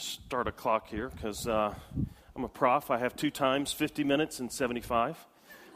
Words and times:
start 0.00 0.48
a 0.48 0.52
clock 0.52 0.88
here 0.88 1.10
because 1.10 1.46
uh, 1.46 1.74
I'm 2.34 2.44
a 2.44 2.48
prof. 2.48 2.90
I 2.90 2.98
have 2.98 3.14
two 3.14 3.30
times 3.30 3.72
50 3.72 4.02
minutes 4.02 4.40
and 4.40 4.50
75. 4.50 5.26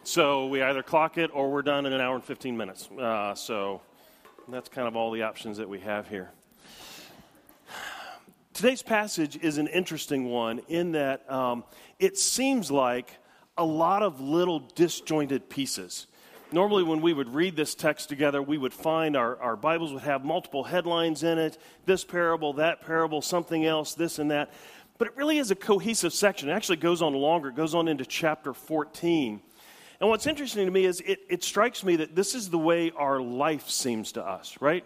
So 0.03 0.47
we 0.47 0.63
either 0.63 0.83
clock 0.83 1.19
it 1.19 1.31
or 1.35 1.51
we're 1.51 1.63
done 1.63 1.85
in 1.85 1.93
an 1.93 2.01
hour 2.01 2.15
and 2.15 2.25
15 2.25 2.57
minutes. 2.57 2.91
Uh, 2.91 3.35
so 3.35 3.83
that's 4.49 4.69
kind 4.69 4.89
of 4.89 4.97
all 4.97 5.11
the 5.11 5.23
options 5.23 5.59
that 5.59 5.69
we 5.69 5.81
have 5.81 6.09
here. 6.09 6.31
Today's 8.55 8.83
passage 8.83 9.37
is 9.43 9.59
an 9.59 9.67
interesting 9.67 10.27
one 10.31 10.61
in 10.69 10.93
that 10.93 11.31
um, 11.31 11.65
it 11.99 12.17
seems 12.17 12.71
like 12.71 13.19
a 13.59 13.65
lot 13.65 14.03
of 14.03 14.21
little 14.21 14.61
disjointed 14.61 15.51
pieces. 15.51 16.07
Normally, 16.55 16.85
when 16.85 17.01
we 17.01 17.13
would 17.13 17.35
read 17.35 17.57
this 17.57 17.75
text 17.75 18.09
together, 18.09 18.41
we 18.41 18.57
would 18.57 18.73
find 18.73 19.17
our, 19.17 19.37
our 19.43 19.57
Bibles 19.57 19.93
would 19.93 20.03
have 20.03 20.25
multiple 20.25 20.63
headlines 20.63 21.25
in 21.25 21.37
it 21.37 21.59
this 21.85 22.05
parable, 22.05 22.53
that 22.53 22.81
parable, 22.81 23.21
something 23.23 23.67
else, 23.67 23.95
this 23.95 24.21
and 24.21 24.31
that. 24.31 24.53
But 24.97 25.09
it 25.09 25.17
really 25.17 25.39
is 25.39 25.51
a 25.51 25.57
cohesive 25.57 26.13
section. 26.13 26.49
It 26.49 26.53
actually 26.53 26.77
goes 26.77 27.03
on 27.03 27.13
longer, 27.13 27.49
it 27.49 27.57
goes 27.57 27.75
on 27.75 27.89
into 27.89 28.07
chapter 28.07 28.55
14. 28.55 29.41
And 29.99 30.09
what's 30.09 30.29
interesting 30.29 30.67
to 30.67 30.71
me 30.71 30.85
is 30.85 31.01
it, 31.01 31.23
it 31.29 31.43
strikes 31.43 31.83
me 31.83 31.97
that 31.97 32.15
this 32.15 32.37
is 32.37 32.51
the 32.51 32.59
way 32.59 32.93
our 32.97 33.21
life 33.21 33.69
seems 33.69 34.13
to 34.13 34.25
us, 34.25 34.57
right? 34.61 34.85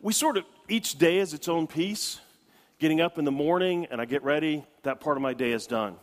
We 0.00 0.12
sort 0.12 0.38
of, 0.38 0.44
each 0.68 0.98
day 0.98 1.18
is 1.18 1.34
its 1.34 1.46
own 1.46 1.68
piece. 1.68 2.18
Getting 2.80 3.00
up 3.00 3.16
in 3.16 3.24
the 3.24 3.30
morning 3.30 3.86
and 3.92 4.00
I 4.00 4.06
get 4.06 4.24
ready, 4.24 4.64
that 4.82 4.98
part 4.98 5.16
of 5.16 5.22
my 5.22 5.34
day 5.34 5.52
is 5.52 5.68
done. 5.68 5.94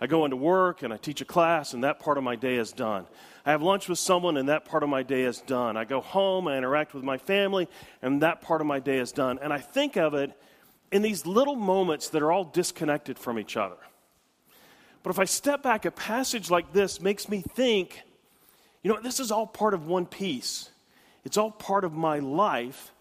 I 0.00 0.06
go 0.06 0.24
into 0.24 0.36
work 0.36 0.82
and 0.82 0.92
I 0.92 0.96
teach 0.96 1.20
a 1.20 1.24
class, 1.24 1.72
and 1.74 1.84
that 1.84 1.98
part 2.00 2.18
of 2.18 2.24
my 2.24 2.36
day 2.36 2.56
is 2.56 2.72
done. 2.72 3.06
I 3.44 3.50
have 3.50 3.62
lunch 3.62 3.88
with 3.88 3.98
someone, 3.98 4.36
and 4.36 4.48
that 4.48 4.64
part 4.64 4.82
of 4.82 4.88
my 4.88 5.02
day 5.02 5.22
is 5.22 5.40
done. 5.40 5.76
I 5.76 5.84
go 5.84 6.00
home, 6.00 6.48
I 6.48 6.58
interact 6.58 6.94
with 6.94 7.04
my 7.04 7.18
family, 7.18 7.68
and 8.02 8.22
that 8.22 8.42
part 8.42 8.60
of 8.60 8.66
my 8.66 8.80
day 8.80 8.98
is 8.98 9.12
done. 9.12 9.38
And 9.40 9.52
I 9.52 9.58
think 9.58 9.96
of 9.96 10.14
it 10.14 10.32
in 10.92 11.02
these 11.02 11.26
little 11.26 11.56
moments 11.56 12.10
that 12.10 12.22
are 12.22 12.32
all 12.32 12.44
disconnected 12.44 13.18
from 13.18 13.38
each 13.38 13.56
other. 13.56 13.76
But 15.02 15.10
if 15.10 15.18
I 15.18 15.24
step 15.24 15.62
back, 15.62 15.84
a 15.84 15.90
passage 15.90 16.50
like 16.50 16.72
this 16.72 17.00
makes 17.00 17.28
me 17.28 17.40
think 17.40 18.02
you 18.86 18.92
know, 18.92 19.00
this 19.00 19.18
is 19.18 19.32
all 19.32 19.48
part 19.48 19.74
of 19.74 19.88
one 19.88 20.06
piece, 20.06 20.70
it's 21.24 21.36
all 21.36 21.50
part 21.50 21.82
of 21.82 21.92
my 21.92 22.20
life. 22.20 22.92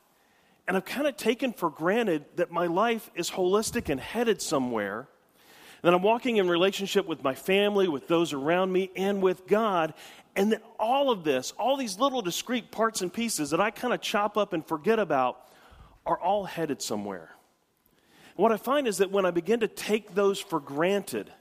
And 0.68 0.76
I've 0.76 0.84
kind 0.84 1.06
of 1.06 1.16
taken 1.16 1.54
for 1.54 1.70
granted 1.70 2.26
that 2.38 2.50
my 2.50 2.66
life 2.66 3.12
is 3.14 3.30
holistic 3.30 3.88
and 3.90 4.02
headed 4.02 4.42
somewhere 4.42 5.08
that 5.82 5.94
I'm 5.94 6.02
walking 6.02 6.38
in 6.38 6.48
relationship 6.48 7.06
with 7.06 7.24
my 7.24 7.36
family, 7.36 7.88
with 7.88 8.08
those 8.08 8.34
around 8.34 8.72
me, 8.72 8.92
and 8.96 9.22
with 9.22 9.48
God. 9.48 9.94
And 10.36 10.52
that 10.52 10.64
all 10.80 11.12
of 11.12 11.24
this, 11.24 11.54
all 11.58 11.78
these 11.78 12.00
little 12.00 12.22
discrete 12.22 12.72
parts 12.72 13.02
and 13.02 13.14
pieces 13.14 13.52
that 13.52 13.62
I 13.62 13.72
kind 13.72 13.94
of 13.94 14.02
chop 14.02 14.38
up 14.38 14.54
and 14.54 14.66
forget 14.66 15.00
about, 15.00 15.40
are 16.06 16.20
all 16.20 16.46
headed 16.46 16.82
somewhere. 16.82 17.30
And 18.36 18.44
what 18.44 18.52
I 18.52 18.58
find 18.58 18.88
is 18.88 18.98
that 18.98 19.12
when 19.12 19.26
I 19.26 19.32
begin 19.32 19.62
to 19.62 19.68
take 19.68 20.14
those 20.14 20.40
for 20.40 20.60
granted, 20.60 21.32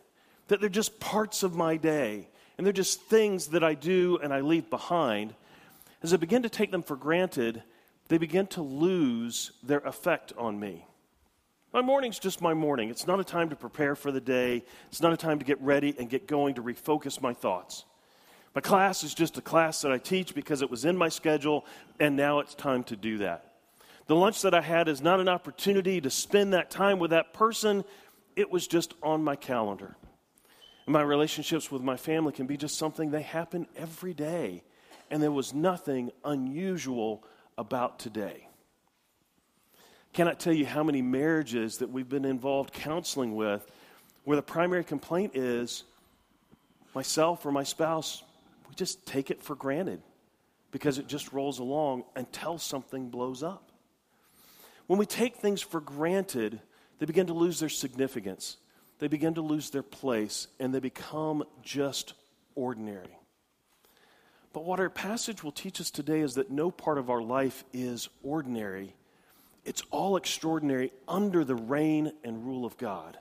that 0.49 0.61
they're 0.61 0.69
just 0.69 1.01
parts 1.01 1.43
of 1.43 1.55
my 1.55 1.77
day, 1.77 2.29
and 2.57 2.67
they're 2.67 2.73
just 2.73 3.03
things 3.03 3.49
that 3.49 3.65
I 3.65 3.75
do 3.75 4.19
and 4.23 4.33
I 4.33 4.41
leave 4.41 4.71
behind, 4.71 5.35
as 6.03 6.13
I 6.13 6.19
begin 6.19 6.43
to 6.43 6.49
take 6.49 6.71
them 6.71 6.83
for 6.83 6.97
granted, 6.97 7.63
they 8.09 8.19
begin 8.19 8.47
to 8.49 8.63
lose 8.63 9.53
their 9.63 9.81
effect 9.81 10.33
on 10.37 10.61
me. 10.61 10.87
My 11.75 11.83
morning's 11.83 12.21
just 12.21 12.41
my 12.41 12.55
morning. 12.55 12.89
It's 12.89 13.05
not 13.05 13.19
a 13.19 13.25
time 13.25 13.51
to 13.51 13.57
prepare 13.57 13.97
for 13.97 14.13
the 14.13 14.21
day. 14.21 14.63
It's 14.91 15.03
not 15.03 15.13
a 15.13 15.17
time 15.17 15.41
to 15.41 15.45
get 15.45 15.61
ready 15.61 15.93
and 15.99 16.09
get 16.09 16.29
going 16.29 16.55
to 16.55 16.63
refocus 16.63 17.21
my 17.21 17.35
thoughts. 17.35 17.85
My 18.55 18.61
class 18.61 19.03
is 19.03 19.13
just 19.13 19.39
a 19.39 19.41
class 19.41 19.83
that 19.83 19.91
I 19.91 19.99
teach 19.99 20.37
because 20.37 20.63
it 20.63 20.71
was 20.71 20.85
in 20.85 20.97
my 20.97 21.09
schedule, 21.09 21.65
and 21.99 22.15
now 22.15 22.39
it's 22.39 22.55
time 22.55 22.85
to 22.85 22.97
do 22.97 23.19
that. 23.19 23.55
The 24.07 24.15
lunch 24.15 24.43
that 24.43 24.55
I 24.55 24.61
had 24.61 24.87
is 24.87 25.03
not 25.03 25.19
an 25.19 25.29
opportunity 25.29 26.01
to 26.01 26.11
spend 26.11 26.53
that 26.53 26.71
time 26.71 27.01
with 27.01 27.11
that 27.11 27.35
person, 27.35 27.83
it 28.37 28.53
was 28.53 28.69
just 28.69 28.95
on 29.03 29.25
my 29.25 29.35
calendar. 29.35 29.97
And 30.87 30.93
my 30.93 31.03
relationships 31.03 31.73
with 31.73 31.83
my 31.83 31.97
family 31.97 32.33
can 32.33 32.47
be 32.47 32.57
just 32.57 32.79
something 32.79 33.11
they 33.11 33.23
happen 33.23 33.67
every 33.77 34.15
day, 34.15 34.63
and 35.11 35.21
there 35.21 35.33
was 35.33 35.53
nothing 35.53 36.13
unusual 36.25 37.25
about 37.59 37.99
today 37.99 38.47
cannot 40.15 40.39
tell 40.39 40.53
you 40.53 40.65
how 40.65 40.85
many 40.85 41.03
marriages 41.03 41.79
that 41.79 41.91
we've 41.91 42.09
been 42.09 42.25
involved 42.25 42.73
counseling 42.73 43.35
with 43.35 43.69
where 44.23 44.37
the 44.37 44.43
primary 44.43 44.85
complaint 44.85 45.33
is 45.35 45.83
myself 46.95 47.45
or 47.45 47.51
my 47.51 47.65
spouse, 47.65 48.23
we 48.69 48.75
just 48.77 49.05
take 49.07 49.33
it 49.33 49.43
for 49.43 49.57
granted 49.57 50.01
because 50.71 50.99
it 50.99 51.09
just 51.09 51.33
rolls 51.33 51.59
along 51.59 52.05
until 52.15 52.59
something 52.59 53.11
blows 53.11 53.43
up. 53.43 53.73
When 54.87 55.01
we 55.01 55.07
take 55.07 55.37
things 55.37 55.61
for 55.61 55.81
granted, 55.81 56.61
they 56.99 57.07
begin 57.07 57.27
to 57.27 57.35
lose 57.35 57.59
their 57.59 57.69
significance, 57.69 58.57
they 59.01 59.09
begin 59.09 59.35
to 59.35 59.43
lose 59.43 59.71
their 59.71 59.83
place, 59.83 60.47
and 60.61 60.73
they 60.73 60.79
become 60.79 61.43
just 61.63 62.15
ordinary. 62.55 63.19
But 64.53 64.65
what 64.65 64.79
our 64.79 64.91
passage 64.91 65.43
will 65.43 65.51
teach 65.51 65.81
us 65.81 65.91
today 65.91 66.21
is 66.21 66.35
that 66.35 66.53
no 66.53 66.71
part 66.71 66.99
of 66.99 67.11
our 67.11 67.21
life 67.21 67.65
is 67.73 68.09
ordinary 68.23 68.95
it's 69.65 69.83
all 69.91 70.17
extraordinary 70.17 70.93
under 71.09 71.45
the 71.45 71.55
reign 71.55 72.13
and 72.23 72.45
rule 72.45 72.65
of 72.65 72.77
God. 72.77 73.19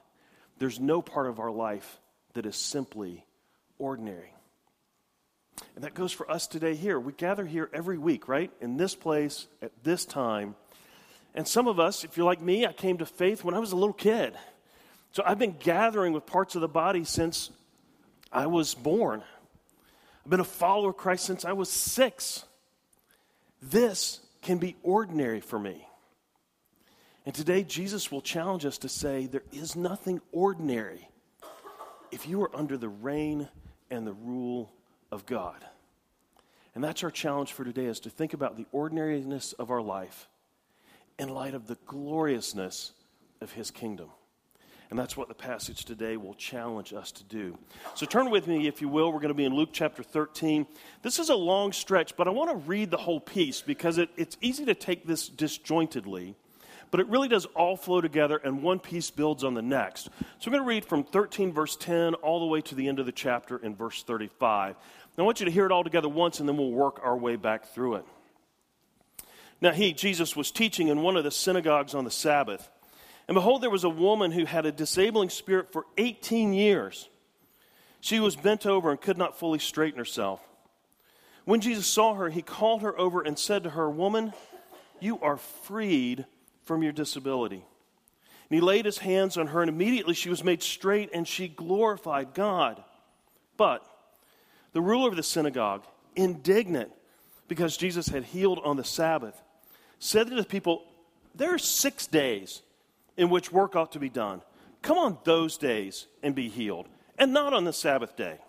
There's 0.59 0.79
no 0.79 1.01
part 1.01 1.27
of 1.27 1.39
our 1.39 1.51
life 1.51 1.99
that 2.33 2.45
is 2.45 2.55
simply 2.55 3.25
ordinary. 3.77 4.33
And 5.75 5.83
that 5.83 5.93
goes 5.93 6.11
for 6.11 6.29
us 6.29 6.47
today 6.47 6.75
here. 6.75 6.99
We 6.99 7.13
gather 7.13 7.45
here 7.45 7.69
every 7.73 7.97
week, 7.97 8.27
right? 8.27 8.51
In 8.59 8.77
this 8.77 8.95
place, 8.95 9.47
at 9.61 9.71
this 9.83 10.05
time. 10.05 10.55
And 11.35 11.47
some 11.47 11.67
of 11.67 11.79
us, 11.79 12.03
if 12.03 12.17
you're 12.17 12.25
like 12.25 12.41
me, 12.41 12.65
I 12.65 12.73
came 12.73 12.97
to 12.97 13.05
faith 13.05 13.43
when 13.43 13.55
I 13.55 13.59
was 13.59 13.71
a 13.71 13.75
little 13.75 13.93
kid. 13.93 14.35
So 15.11 15.23
I've 15.25 15.39
been 15.39 15.55
gathering 15.59 16.13
with 16.13 16.25
parts 16.25 16.55
of 16.55 16.61
the 16.61 16.67
body 16.67 17.03
since 17.03 17.51
I 18.31 18.47
was 18.47 18.73
born. 18.73 19.23
I've 20.23 20.29
been 20.29 20.39
a 20.39 20.45
follower 20.45 20.89
of 20.89 20.97
Christ 20.97 21.25
since 21.25 21.45
I 21.45 21.53
was 21.53 21.69
six. 21.69 22.45
This 23.61 24.19
can 24.41 24.57
be 24.57 24.75
ordinary 24.83 25.39
for 25.39 25.59
me. 25.59 25.87
And 27.25 27.33
today, 27.33 27.63
Jesus 27.63 28.11
will 28.11 28.21
challenge 28.21 28.65
us 28.65 28.77
to 28.79 28.89
say 28.89 29.27
there 29.27 29.43
is 29.51 29.75
nothing 29.75 30.21
ordinary 30.31 31.07
if 32.11 32.27
you 32.27 32.41
are 32.43 32.55
under 32.55 32.77
the 32.77 32.89
reign 32.89 33.47
and 33.89 34.05
the 34.05 34.13
rule 34.13 34.73
of 35.11 35.25
God. 35.25 35.65
And 36.75 36.83
that's 36.83 37.03
our 37.03 37.11
challenge 37.11 37.53
for 37.53 37.63
today 37.63 37.85
is 37.85 37.99
to 38.01 38.09
think 38.09 38.33
about 38.33 38.57
the 38.57 38.65
ordinariness 38.71 39.53
of 39.53 39.71
our 39.71 39.81
life 39.81 40.27
in 41.19 41.29
light 41.29 41.53
of 41.53 41.67
the 41.67 41.77
gloriousness 41.85 42.91
of 43.39 43.51
his 43.51 43.71
kingdom. 43.71 44.09
And 44.89 44.99
that's 44.99 45.15
what 45.15 45.27
the 45.27 45.33
passage 45.33 45.85
today 45.85 46.17
will 46.17 46.33
challenge 46.35 46.93
us 46.93 47.11
to 47.13 47.23
do. 47.23 47.57
So 47.95 48.05
turn 48.05 48.29
with 48.29 48.47
me, 48.47 48.67
if 48.67 48.81
you 48.81 48.89
will. 48.89 49.11
We're 49.11 49.19
going 49.19 49.29
to 49.29 49.33
be 49.33 49.45
in 49.45 49.55
Luke 49.55 49.69
chapter 49.71 50.03
13. 50.03 50.67
This 51.01 51.19
is 51.19 51.29
a 51.29 51.35
long 51.35 51.71
stretch, 51.71 52.15
but 52.15 52.27
I 52.27 52.31
want 52.31 52.51
to 52.51 52.57
read 52.57 52.91
the 52.91 52.97
whole 52.97 53.19
piece 53.19 53.61
because 53.61 53.97
it, 53.97 54.09
it's 54.17 54.37
easy 54.41 54.65
to 54.65 54.75
take 54.75 55.07
this 55.07 55.29
disjointedly 55.29 56.35
but 56.93 56.99
it 56.99 57.07
really 57.07 57.27
does 57.27 57.47
all 57.55 57.75
flow 57.75 58.01
together 58.01 58.37
and 58.37 58.61
one 58.61 58.77
piece 58.77 59.09
builds 59.09 59.43
on 59.43 59.55
the 59.55 59.63
next. 59.63 60.03
So 60.03 60.45
I'm 60.45 60.51
going 60.51 60.61
to 60.61 60.67
read 60.67 60.85
from 60.85 61.03
13, 61.03 61.51
verse 61.51 61.75
10, 61.75 62.13
all 62.13 62.39
the 62.39 62.45
way 62.45 62.61
to 62.61 62.75
the 62.75 62.87
end 62.87 62.99
of 62.99 63.07
the 63.07 63.11
chapter 63.11 63.57
in 63.57 63.75
verse 63.75 64.03
35. 64.03 64.75
Now 65.17 65.23
I 65.23 65.25
want 65.25 65.39
you 65.39 65.47
to 65.47 65.51
hear 65.51 65.65
it 65.65 65.71
all 65.71 65.83
together 65.83 66.07
once 66.07 66.39
and 66.39 66.47
then 66.47 66.55
we'll 66.55 66.69
work 66.69 66.99
our 67.03 67.17
way 67.17 67.35
back 67.35 67.65
through 67.69 67.95
it. 67.95 68.05
Now 69.59 69.71
he, 69.71 69.91
Jesus, 69.91 70.35
was 70.35 70.51
teaching 70.51 70.89
in 70.89 71.01
one 71.01 71.17
of 71.17 71.23
the 71.23 71.31
synagogues 71.31 71.95
on 71.95 72.05
the 72.05 72.11
Sabbath. 72.11 72.69
And 73.27 73.33
behold, 73.33 73.63
there 73.63 73.71
was 73.71 73.85
a 73.85 73.89
woman 73.89 74.31
who 74.31 74.45
had 74.45 74.67
a 74.67 74.71
disabling 74.71 75.31
spirit 75.31 75.73
for 75.73 75.87
18 75.97 76.53
years. 76.53 77.09
She 78.01 78.19
was 78.19 78.35
bent 78.35 78.67
over 78.67 78.91
and 78.91 79.01
could 79.01 79.17
not 79.17 79.39
fully 79.39 79.57
straighten 79.57 79.97
herself. 79.97 80.41
When 81.45 81.59
Jesus 81.59 81.87
saw 81.87 82.13
her, 82.13 82.29
he 82.29 82.43
called 82.43 82.83
her 82.83 82.95
over 82.99 83.23
and 83.23 83.39
said 83.39 83.63
to 83.63 83.71
her, 83.71 83.89
Woman, 83.89 84.33
you 84.99 85.19
are 85.21 85.37
freed 85.37 86.27
from 86.65 86.83
your 86.83 86.91
disability. 86.91 87.63
And 88.49 88.55
he 88.55 88.61
laid 88.61 88.85
his 88.85 88.99
hands 88.99 89.37
on 89.37 89.47
her, 89.47 89.61
and 89.61 89.69
immediately 89.69 90.13
she 90.13 90.29
was 90.29 90.43
made 90.43 90.61
straight, 90.61 91.09
and 91.13 91.27
she 91.27 91.47
glorified 91.47 92.33
God. 92.33 92.83
But 93.57 93.85
the 94.73 94.81
ruler 94.81 95.09
of 95.09 95.15
the 95.15 95.23
synagogue, 95.23 95.83
indignant 96.15 96.91
because 97.47 97.77
Jesus 97.77 98.07
had 98.07 98.23
healed 98.23 98.59
on 98.63 98.77
the 98.77 98.83
Sabbath, 98.83 99.41
said 99.99 100.27
to 100.27 100.35
the 100.35 100.43
people, 100.43 100.83
There 101.35 101.53
are 101.53 101.59
six 101.59 102.07
days 102.07 102.61
in 103.17 103.29
which 103.29 103.51
work 103.51 103.75
ought 103.75 103.91
to 103.93 103.99
be 103.99 104.09
done. 104.09 104.41
Come 104.81 104.97
on 104.97 105.17
those 105.23 105.57
days 105.57 106.07
and 106.21 106.35
be 106.35 106.49
healed, 106.49 106.87
and 107.17 107.31
not 107.31 107.53
on 107.53 107.63
the 107.63 107.73
Sabbath 107.73 108.15
day. 108.15 108.39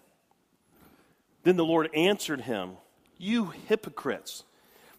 Then 1.44 1.56
the 1.56 1.64
Lord 1.64 1.90
answered 1.94 2.40
him, 2.40 2.72
You 3.18 3.52
hypocrites! 3.68 4.44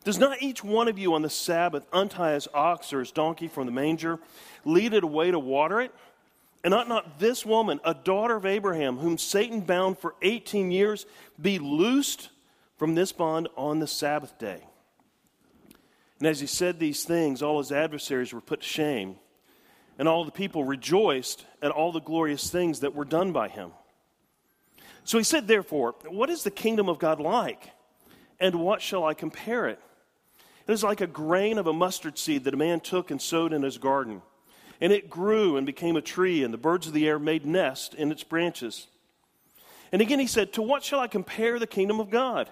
Does 0.06 0.20
not 0.20 0.42
each 0.42 0.64
one 0.64 0.88
of 0.88 1.00
you 1.00 1.16
on 1.16 1.24
the 1.24 1.32
Sabbath 1.32 1.84
untie 1.92 2.36
his 2.36 2.48
ox 2.54 2.94
or 2.94 3.00
his 3.00 3.12
donkey 3.12 3.48
from 3.48 3.66
the 3.66 3.72
manger, 3.72 4.20
lead 4.64 4.94
it 4.94 5.04
away 5.04 5.32
to 5.32 5.40
water 5.40 5.82
it? 5.82 5.92
And 6.64 6.76
ought 6.76 6.88
not 6.88 7.20
this 7.20 7.44
woman, 7.44 7.80
a 7.84 7.96
daughter 7.96 8.36
of 8.36 8.46
Abraham, 8.46 8.98
whom 8.98 9.18
Satan 9.18 9.62
bound 9.62 9.98
for 9.98 10.14
18 10.22 10.72
years, 10.72 11.08
be 11.42 11.58
loosed 11.58 12.30
from 12.78 12.94
this 12.94 13.12
bond 13.12 13.50
on 13.58 13.80
the 13.80 13.88
Sabbath 13.88 14.38
day? 14.38 14.64
And 16.20 16.28
as 16.28 16.40
he 16.40 16.48
said 16.48 16.80
these 16.80 17.04
things, 17.04 17.42
all 17.42 17.58
his 17.58 17.72
adversaries 17.72 18.32
were 18.32 18.42
put 18.42 18.62
to 18.62 18.68
shame. 18.68 19.18
and 19.98 20.08
all 20.10 20.26
the 20.26 20.32
people 20.32 20.66
rejoiced 20.66 21.46
at 21.62 21.72
all 21.72 21.92
the 21.92 22.02
glorious 22.02 22.50
things 22.50 22.82
that 22.82 22.94
were 22.94 23.06
done 23.06 23.32
by 23.32 23.48
him. 23.48 23.72
So 25.06 25.18
he 25.18 25.24
said, 25.24 25.48
Therefore, 25.48 25.96
what 26.08 26.30
is 26.30 26.44
the 26.44 26.52
kingdom 26.52 26.90
of 26.90 27.00
God 27.00 27.20
like? 27.20 27.70
And 28.40 28.56
what 28.56 28.82
shall 28.82 29.06
I 29.06 29.14
compare 29.14 29.68
it? 29.68 29.80
It 30.68 30.72
is 30.72 30.84
like 30.84 31.02
a 31.02 31.08
grain 31.08 31.58
of 31.58 31.68
a 31.68 31.74
mustard 31.74 32.18
seed 32.18 32.44
that 32.44 32.54
a 32.54 32.58
man 32.58 32.80
took 32.80 33.12
and 33.12 33.22
sowed 33.22 33.54
in 33.54 33.62
his 33.62 33.78
garden. 33.78 34.22
And 34.82 34.92
it 34.92 35.10
grew 35.10 35.58
and 35.58 35.66
became 35.66 35.96
a 35.96 36.02
tree, 36.02 36.44
and 36.44 36.54
the 36.54 36.58
birds 36.58 36.88
of 36.88 36.94
the 36.94 37.08
air 37.08 37.20
made 37.20 37.46
nest 37.46 37.94
in 37.94 38.12
its 38.12 38.24
branches. 38.24 38.88
And 39.92 40.02
again 40.02 40.20
he 40.20 40.28
said, 40.28 40.54
To 40.54 40.62
what 40.62 40.84
shall 40.84 41.00
I 41.00 41.08
compare 41.08 41.60
the 41.60 41.68
kingdom 41.68 42.00
of 42.00 42.10
God? 42.10 42.50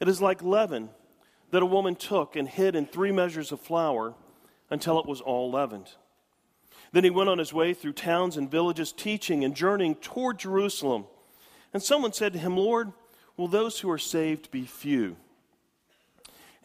It 0.00 0.08
is 0.08 0.20
like 0.20 0.42
leaven 0.42 0.90
that 1.50 1.62
a 1.62 1.66
woman 1.66 1.94
took 1.94 2.36
and 2.36 2.48
hid 2.48 2.74
in 2.74 2.86
three 2.86 3.12
measures 3.12 3.52
of 3.52 3.60
flour 3.60 4.14
until 4.70 4.98
it 4.98 5.06
was 5.06 5.20
all 5.20 5.50
leavened. 5.50 5.90
Then 6.92 7.04
he 7.04 7.10
went 7.10 7.28
on 7.28 7.38
his 7.38 7.52
way 7.52 7.74
through 7.74 7.92
towns 7.92 8.36
and 8.36 8.50
villages, 8.50 8.92
teaching 8.92 9.44
and 9.44 9.54
journeying 9.54 9.96
toward 9.96 10.38
Jerusalem. 10.38 11.04
And 11.72 11.82
someone 11.82 12.12
said 12.12 12.32
to 12.32 12.38
him, 12.38 12.56
Lord, 12.56 12.92
will 13.36 13.48
those 13.48 13.80
who 13.80 13.90
are 13.90 13.98
saved 13.98 14.50
be 14.50 14.64
few? 14.64 15.16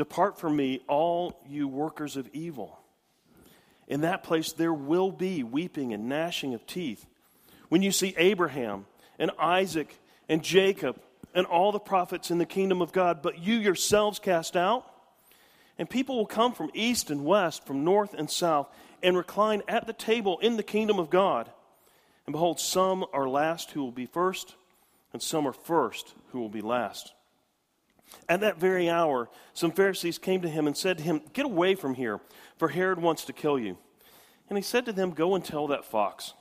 Depart 0.00 0.38
from 0.38 0.56
me, 0.56 0.80
all 0.88 1.38
you 1.46 1.68
workers 1.68 2.16
of 2.16 2.26
evil. 2.32 2.80
In 3.86 4.00
that 4.00 4.22
place 4.22 4.50
there 4.50 4.72
will 4.72 5.12
be 5.12 5.42
weeping 5.42 5.92
and 5.92 6.08
gnashing 6.08 6.54
of 6.54 6.66
teeth. 6.66 7.04
When 7.68 7.82
you 7.82 7.92
see 7.92 8.14
Abraham 8.16 8.86
and 9.18 9.30
Isaac 9.38 9.94
and 10.26 10.42
Jacob 10.42 10.98
and 11.34 11.44
all 11.44 11.70
the 11.70 11.78
prophets 11.78 12.30
in 12.30 12.38
the 12.38 12.46
kingdom 12.46 12.80
of 12.80 12.92
God, 12.92 13.20
but 13.20 13.40
you 13.40 13.56
yourselves 13.56 14.18
cast 14.18 14.56
out, 14.56 14.90
and 15.76 15.90
people 15.90 16.16
will 16.16 16.24
come 16.24 16.54
from 16.54 16.70
east 16.72 17.10
and 17.10 17.26
west, 17.26 17.66
from 17.66 17.84
north 17.84 18.14
and 18.14 18.30
south 18.30 18.68
and 19.02 19.18
recline 19.18 19.60
at 19.68 19.86
the 19.86 19.92
table 19.92 20.38
in 20.38 20.56
the 20.56 20.62
kingdom 20.62 20.98
of 20.98 21.10
God. 21.10 21.50
And 22.24 22.32
behold, 22.32 22.58
some 22.58 23.04
are 23.12 23.28
last 23.28 23.72
who 23.72 23.82
will 23.82 23.92
be 23.92 24.06
first, 24.06 24.54
and 25.12 25.20
some 25.20 25.46
are 25.46 25.52
first 25.52 26.14
who 26.32 26.40
will 26.40 26.48
be 26.48 26.62
last. 26.62 27.12
At 28.28 28.40
that 28.40 28.58
very 28.58 28.88
hour, 28.88 29.28
some 29.54 29.72
Pharisees 29.72 30.18
came 30.18 30.40
to 30.42 30.48
him 30.48 30.66
and 30.66 30.76
said 30.76 30.98
to 30.98 31.04
him, 31.04 31.22
Get 31.32 31.46
away 31.46 31.74
from 31.74 31.94
here, 31.94 32.20
for 32.58 32.68
Herod 32.68 33.00
wants 33.00 33.24
to 33.24 33.32
kill 33.32 33.58
you. 33.58 33.76
And 34.48 34.58
he 34.58 34.62
said 34.62 34.84
to 34.86 34.92
them, 34.92 35.10
Go 35.10 35.34
and 35.34 35.44
tell 35.44 35.66
that 35.68 35.84
fox, 35.84 36.34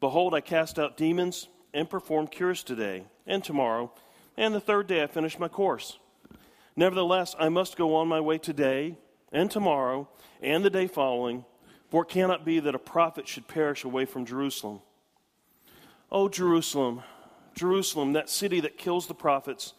Behold, 0.00 0.34
I 0.34 0.40
cast 0.40 0.78
out 0.78 0.96
demons 0.96 1.48
and 1.72 1.88
perform 1.88 2.26
cures 2.26 2.62
today 2.62 3.04
and 3.26 3.42
tomorrow, 3.42 3.92
and 4.36 4.54
the 4.54 4.60
third 4.60 4.86
day 4.86 5.02
I 5.02 5.06
finish 5.06 5.38
my 5.38 5.48
course. 5.48 5.98
Nevertheless, 6.76 7.36
I 7.38 7.48
must 7.48 7.76
go 7.76 7.94
on 7.94 8.08
my 8.08 8.20
way 8.20 8.38
today 8.38 8.98
and 9.32 9.50
tomorrow 9.50 10.08
and 10.42 10.64
the 10.64 10.70
day 10.70 10.86
following 10.86 11.44
for 11.94 12.02
it 12.02 12.08
cannot 12.08 12.44
be 12.44 12.58
that 12.58 12.74
a 12.74 12.78
prophet 12.80 13.28
should 13.28 13.46
perish 13.46 13.84
away 13.84 14.04
from 14.04 14.26
Jerusalem. 14.26 14.80
Oh, 16.10 16.28
Jerusalem, 16.28 17.04
Jerusalem, 17.54 18.14
that 18.14 18.28
city 18.28 18.58
that 18.62 18.76
kills 18.76 19.06
the 19.06 19.14
prophets 19.14 19.74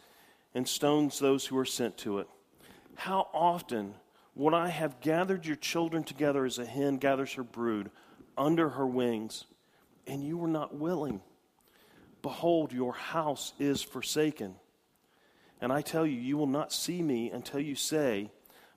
and 0.56 0.66
stones 0.66 1.18
those 1.18 1.44
who 1.44 1.58
are 1.58 1.66
sent 1.66 1.98
to 1.98 2.18
it. 2.18 2.26
How 2.94 3.28
often 3.34 3.92
would 4.34 4.54
I 4.54 4.68
have 4.68 5.02
gathered 5.02 5.44
your 5.44 5.56
children 5.56 6.02
together 6.02 6.46
as 6.46 6.58
a 6.58 6.64
hen 6.64 6.96
gathers 6.96 7.34
her 7.34 7.42
brood 7.42 7.90
under 8.38 8.70
her 8.70 8.86
wings, 8.86 9.44
and 10.06 10.24
you 10.24 10.38
were 10.38 10.48
not 10.48 10.74
willing? 10.74 11.20
Behold, 12.22 12.72
your 12.72 12.94
house 12.94 13.52
is 13.58 13.82
forsaken. 13.82 14.54
And 15.60 15.70
I 15.70 15.82
tell 15.82 16.06
you, 16.06 16.18
you 16.18 16.38
will 16.38 16.46
not 16.46 16.72
see 16.72 17.02
me 17.02 17.30
until 17.30 17.60
you 17.60 17.74
say, 17.74 18.30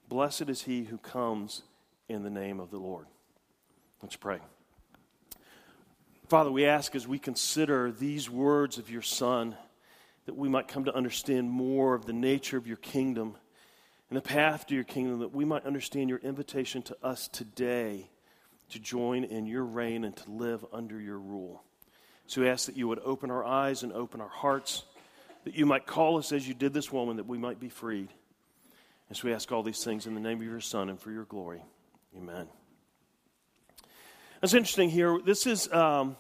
Blessed 0.10 0.50
is 0.50 0.64
he 0.64 0.84
who 0.84 0.98
comes 0.98 1.64
in 2.10 2.24
the 2.24 2.30
name 2.30 2.60
of 2.60 2.72
the 2.72 2.78
Lord. 2.78 3.06
Let's 4.02 4.18
pray. 4.18 4.40
Father, 6.28 6.52
we 6.52 6.66
ask 6.66 6.94
as 6.94 7.08
we 7.08 7.20
consider 7.20 7.90
these 7.90 8.30
words 8.30 8.78
of 8.78 8.90
your 8.90 9.02
Son 9.02 9.56
that 10.30 10.38
we 10.38 10.48
might 10.48 10.68
come 10.68 10.86
to 10.86 10.96
understand 10.96 11.50
more 11.50 11.96
of 11.96 12.06
the 12.06 12.14
nature 12.14 12.56
of 12.56 12.68
your 12.68 12.78
kingdom 12.78 13.36
and 14.10 14.18
the 14.18 14.22
path 14.22 14.68
to 14.68 14.76
your 14.76 14.84
kingdom, 14.84 15.22
that 15.22 15.34
we 15.34 15.44
might 15.44 15.66
understand 15.66 16.08
your 16.08 16.20
invitation 16.20 16.84
to 16.84 16.96
us 17.02 17.28
today 17.28 18.12
to 18.70 18.78
join 18.78 19.24
in 19.24 19.48
your 19.48 19.66
reign 19.66 20.04
and 20.04 20.16
to 20.16 20.30
live 20.30 20.64
under 20.72 21.02
your 21.02 21.18
rule. 21.18 21.64
So 22.28 22.42
we 22.42 22.48
ask 22.48 22.68
that 22.68 22.78
you 22.78 22.88
would 22.88 23.00
open 23.00 23.32
our 23.32 23.44
eyes 23.44 23.82
and 23.82 23.92
open 23.92 24.22
our 24.22 24.30
hearts, 24.30 24.84
that 25.46 25.56
you 25.56 25.66
might 25.66 25.88
call 25.88 26.20
us 26.20 26.32
as 26.32 26.48
you 26.48 26.54
did 26.54 26.76
this 26.76 26.92
woman, 26.92 27.18
that 27.18 27.26
we 27.26 27.40
might 27.40 27.60
be 27.60 27.70
freed. 27.70 28.10
And 29.08 29.18
so 29.18 29.28
we 29.28 29.34
ask 29.34 29.52
all 29.52 29.64
these 29.64 29.84
things 29.84 30.06
in 30.06 30.14
the 30.14 30.22
name 30.22 30.38
of 30.38 30.44
your 30.44 30.62
Son 30.62 30.90
and 30.90 31.02
for 31.02 31.10
your 31.10 31.26
glory. 31.26 31.64
Amen. 32.16 32.46
It's 34.44 34.54
interesting 34.54 34.92
here. 34.92 35.20
This 35.26 35.48
is 35.48 35.74
um, 35.74 36.18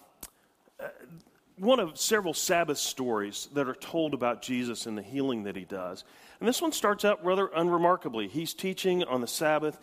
one 1.59 1.79
of 1.79 1.99
several 1.99 2.33
Sabbath 2.33 2.77
stories 2.77 3.49
that 3.53 3.67
are 3.67 3.75
told 3.75 4.13
about 4.13 4.41
Jesus 4.41 4.85
and 4.85 4.97
the 4.97 5.01
healing 5.01 5.43
that 5.43 5.55
he 5.55 5.65
does. 5.65 6.03
And 6.39 6.47
this 6.47 6.61
one 6.61 6.71
starts 6.71 7.03
out 7.03 7.23
rather 7.23 7.47
unremarkably. 7.47 8.27
He's 8.27 8.53
teaching 8.53 9.03
on 9.03 9.21
the 9.21 9.27
Sabbath, 9.27 9.77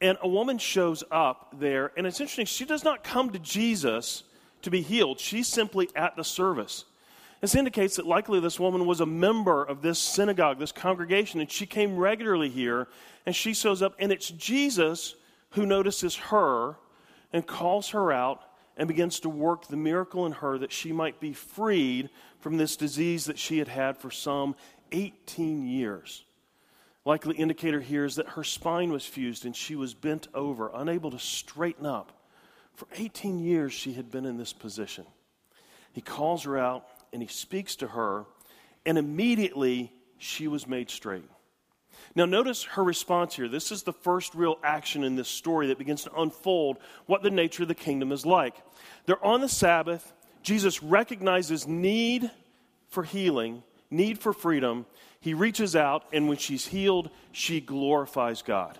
and 0.00 0.16
a 0.22 0.28
woman 0.28 0.58
shows 0.58 1.02
up 1.10 1.54
there. 1.58 1.92
And 1.96 2.06
it's 2.06 2.20
interesting, 2.20 2.46
she 2.46 2.64
does 2.64 2.84
not 2.84 3.02
come 3.02 3.30
to 3.30 3.38
Jesus 3.38 4.22
to 4.62 4.70
be 4.70 4.82
healed, 4.82 5.20
she's 5.20 5.48
simply 5.48 5.88
at 5.94 6.16
the 6.16 6.24
service. 6.24 6.84
This 7.40 7.54
indicates 7.54 7.96
that 7.96 8.06
likely 8.06 8.40
this 8.40 8.58
woman 8.58 8.86
was 8.86 9.00
a 9.00 9.06
member 9.06 9.62
of 9.62 9.82
this 9.82 9.98
synagogue, 9.98 10.58
this 10.58 10.72
congregation, 10.72 11.40
and 11.40 11.50
she 11.50 11.66
came 11.66 11.96
regularly 11.96 12.48
here, 12.48 12.88
and 13.26 13.36
she 13.36 13.52
shows 13.52 13.82
up, 13.82 13.94
and 13.98 14.10
it's 14.10 14.30
Jesus 14.30 15.14
who 15.50 15.66
notices 15.66 16.16
her 16.16 16.76
and 17.32 17.46
calls 17.46 17.90
her 17.90 18.10
out 18.12 18.42
and 18.76 18.88
begins 18.88 19.20
to 19.20 19.28
work 19.28 19.66
the 19.66 19.76
miracle 19.76 20.26
in 20.26 20.32
her 20.32 20.58
that 20.58 20.72
she 20.72 20.92
might 20.92 21.20
be 21.20 21.32
freed 21.32 22.10
from 22.40 22.56
this 22.56 22.76
disease 22.76 23.24
that 23.24 23.38
she 23.38 23.58
had 23.58 23.68
had 23.68 23.96
for 23.96 24.10
some 24.10 24.54
18 24.92 25.66
years. 25.66 26.24
Likely 27.04 27.36
indicator 27.36 27.80
here 27.80 28.04
is 28.04 28.16
that 28.16 28.30
her 28.30 28.44
spine 28.44 28.90
was 28.90 29.06
fused 29.06 29.44
and 29.44 29.54
she 29.54 29.76
was 29.76 29.94
bent 29.94 30.28
over, 30.34 30.70
unable 30.74 31.10
to 31.10 31.18
straighten 31.18 31.86
up. 31.86 32.12
For 32.74 32.88
18 32.94 33.38
years, 33.38 33.72
she 33.72 33.94
had 33.94 34.10
been 34.10 34.26
in 34.26 34.36
this 34.36 34.52
position. 34.52 35.06
He 35.92 36.00
calls 36.00 36.42
her 36.44 36.58
out 36.58 36.86
and 37.12 37.22
he 37.22 37.28
speaks 37.28 37.76
to 37.76 37.86
her, 37.86 38.26
and 38.84 38.98
immediately 38.98 39.92
she 40.18 40.48
was 40.48 40.66
made 40.66 40.90
straight. 40.90 41.24
Now, 42.16 42.24
notice 42.24 42.64
her 42.64 42.82
response 42.82 43.36
here. 43.36 43.46
This 43.46 43.70
is 43.70 43.82
the 43.82 43.92
first 43.92 44.34
real 44.34 44.58
action 44.64 45.04
in 45.04 45.16
this 45.16 45.28
story 45.28 45.66
that 45.66 45.76
begins 45.76 46.04
to 46.04 46.14
unfold 46.18 46.78
what 47.04 47.22
the 47.22 47.30
nature 47.30 47.64
of 47.64 47.68
the 47.68 47.74
kingdom 47.74 48.10
is 48.10 48.24
like. 48.24 48.54
They're 49.04 49.22
on 49.22 49.42
the 49.42 49.50
Sabbath. 49.50 50.14
Jesus 50.42 50.82
recognizes 50.82 51.68
need 51.68 52.30
for 52.88 53.02
healing, 53.02 53.62
need 53.90 54.18
for 54.18 54.32
freedom. 54.32 54.86
He 55.20 55.34
reaches 55.34 55.76
out, 55.76 56.04
and 56.10 56.26
when 56.26 56.38
she's 56.38 56.66
healed, 56.66 57.10
she 57.32 57.60
glorifies 57.60 58.40
God. 58.40 58.78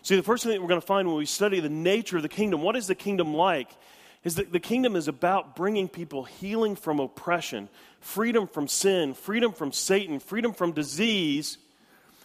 See, 0.00 0.16
the 0.16 0.22
first 0.22 0.44
thing 0.44 0.52
that 0.52 0.62
we're 0.62 0.68
going 0.68 0.80
to 0.80 0.86
find 0.86 1.08
when 1.08 1.18
we 1.18 1.26
study 1.26 1.60
the 1.60 1.68
nature 1.68 2.16
of 2.16 2.22
the 2.22 2.28
kingdom, 2.30 2.62
what 2.62 2.76
is 2.76 2.86
the 2.86 2.94
kingdom 2.94 3.34
like, 3.34 3.68
is 4.24 4.36
that 4.36 4.50
the 4.50 4.60
kingdom 4.60 4.96
is 4.96 5.08
about 5.08 5.56
bringing 5.56 5.88
people 5.88 6.24
healing 6.24 6.74
from 6.74 7.00
oppression, 7.00 7.68
freedom 8.00 8.46
from 8.46 8.66
sin, 8.66 9.12
freedom 9.12 9.52
from 9.52 9.72
Satan, 9.72 10.20
freedom 10.20 10.54
from 10.54 10.72
disease 10.72 11.58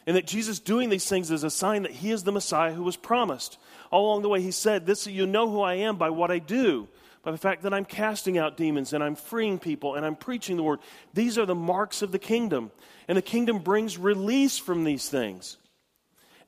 and 0.06 0.16
that 0.16 0.28
Jesus 0.28 0.60
doing 0.60 0.90
these 0.90 1.08
things 1.08 1.32
is 1.32 1.44
a 1.44 1.50
sign 1.50 1.84
that 1.84 1.92
he 1.92 2.12
is 2.12 2.24
the 2.24 2.32
Messiah 2.32 2.74
who 2.74 2.84
was 2.84 2.98
promised. 2.98 3.58
All 3.90 4.08
along 4.08 4.22
the 4.22 4.30
way, 4.30 4.42
he 4.42 4.52
said, 4.52 4.86
This 4.86 5.08
you 5.08 5.26
know 5.26 5.50
who 5.50 5.62
I 5.62 5.76
am 5.76 5.98
by 5.98 6.10
what 6.10 6.32
I 6.32 6.40
do, 6.40 6.90
by 7.24 7.32
the 7.32 7.38
fact 7.38 7.64
that 7.64 7.74
I'm 7.74 7.86
casting 7.86 8.38
out 8.38 8.58
demons 8.58 8.92
and 8.92 9.04
I'm 9.04 9.16
freeing 9.16 9.60
people 9.60 9.96
and 9.96 10.06
I'm 10.06 10.16
preaching 10.16 10.58
the 10.58 10.64
word. 10.64 10.80
These 11.14 11.38
are 11.38 11.46
the 11.46 11.56
marks 11.56 12.02
of 12.02 12.12
the 12.12 12.20
kingdom. 12.20 12.72
And 13.08 13.18
the 13.18 13.22
kingdom 13.22 13.60
brings 13.60 13.98
release 13.98 14.58
from 14.58 14.84
these 14.84 15.10
things. 15.10 15.58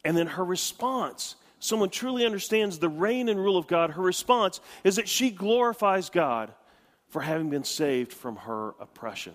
And 0.03 0.17
then 0.17 0.27
her 0.27 0.45
response, 0.45 1.35
someone 1.59 1.89
truly 1.89 2.25
understands 2.25 2.79
the 2.79 2.89
reign 2.89 3.29
and 3.29 3.39
rule 3.39 3.57
of 3.57 3.67
God, 3.67 3.91
her 3.91 4.01
response 4.01 4.59
is 4.83 4.97
that 4.97 5.09
she 5.09 5.31
glorifies 5.31 6.09
God 6.09 6.53
for 7.09 7.21
having 7.21 7.49
been 7.49 7.63
saved 7.63 8.13
from 8.13 8.35
her 8.35 8.75
oppression. 8.79 9.33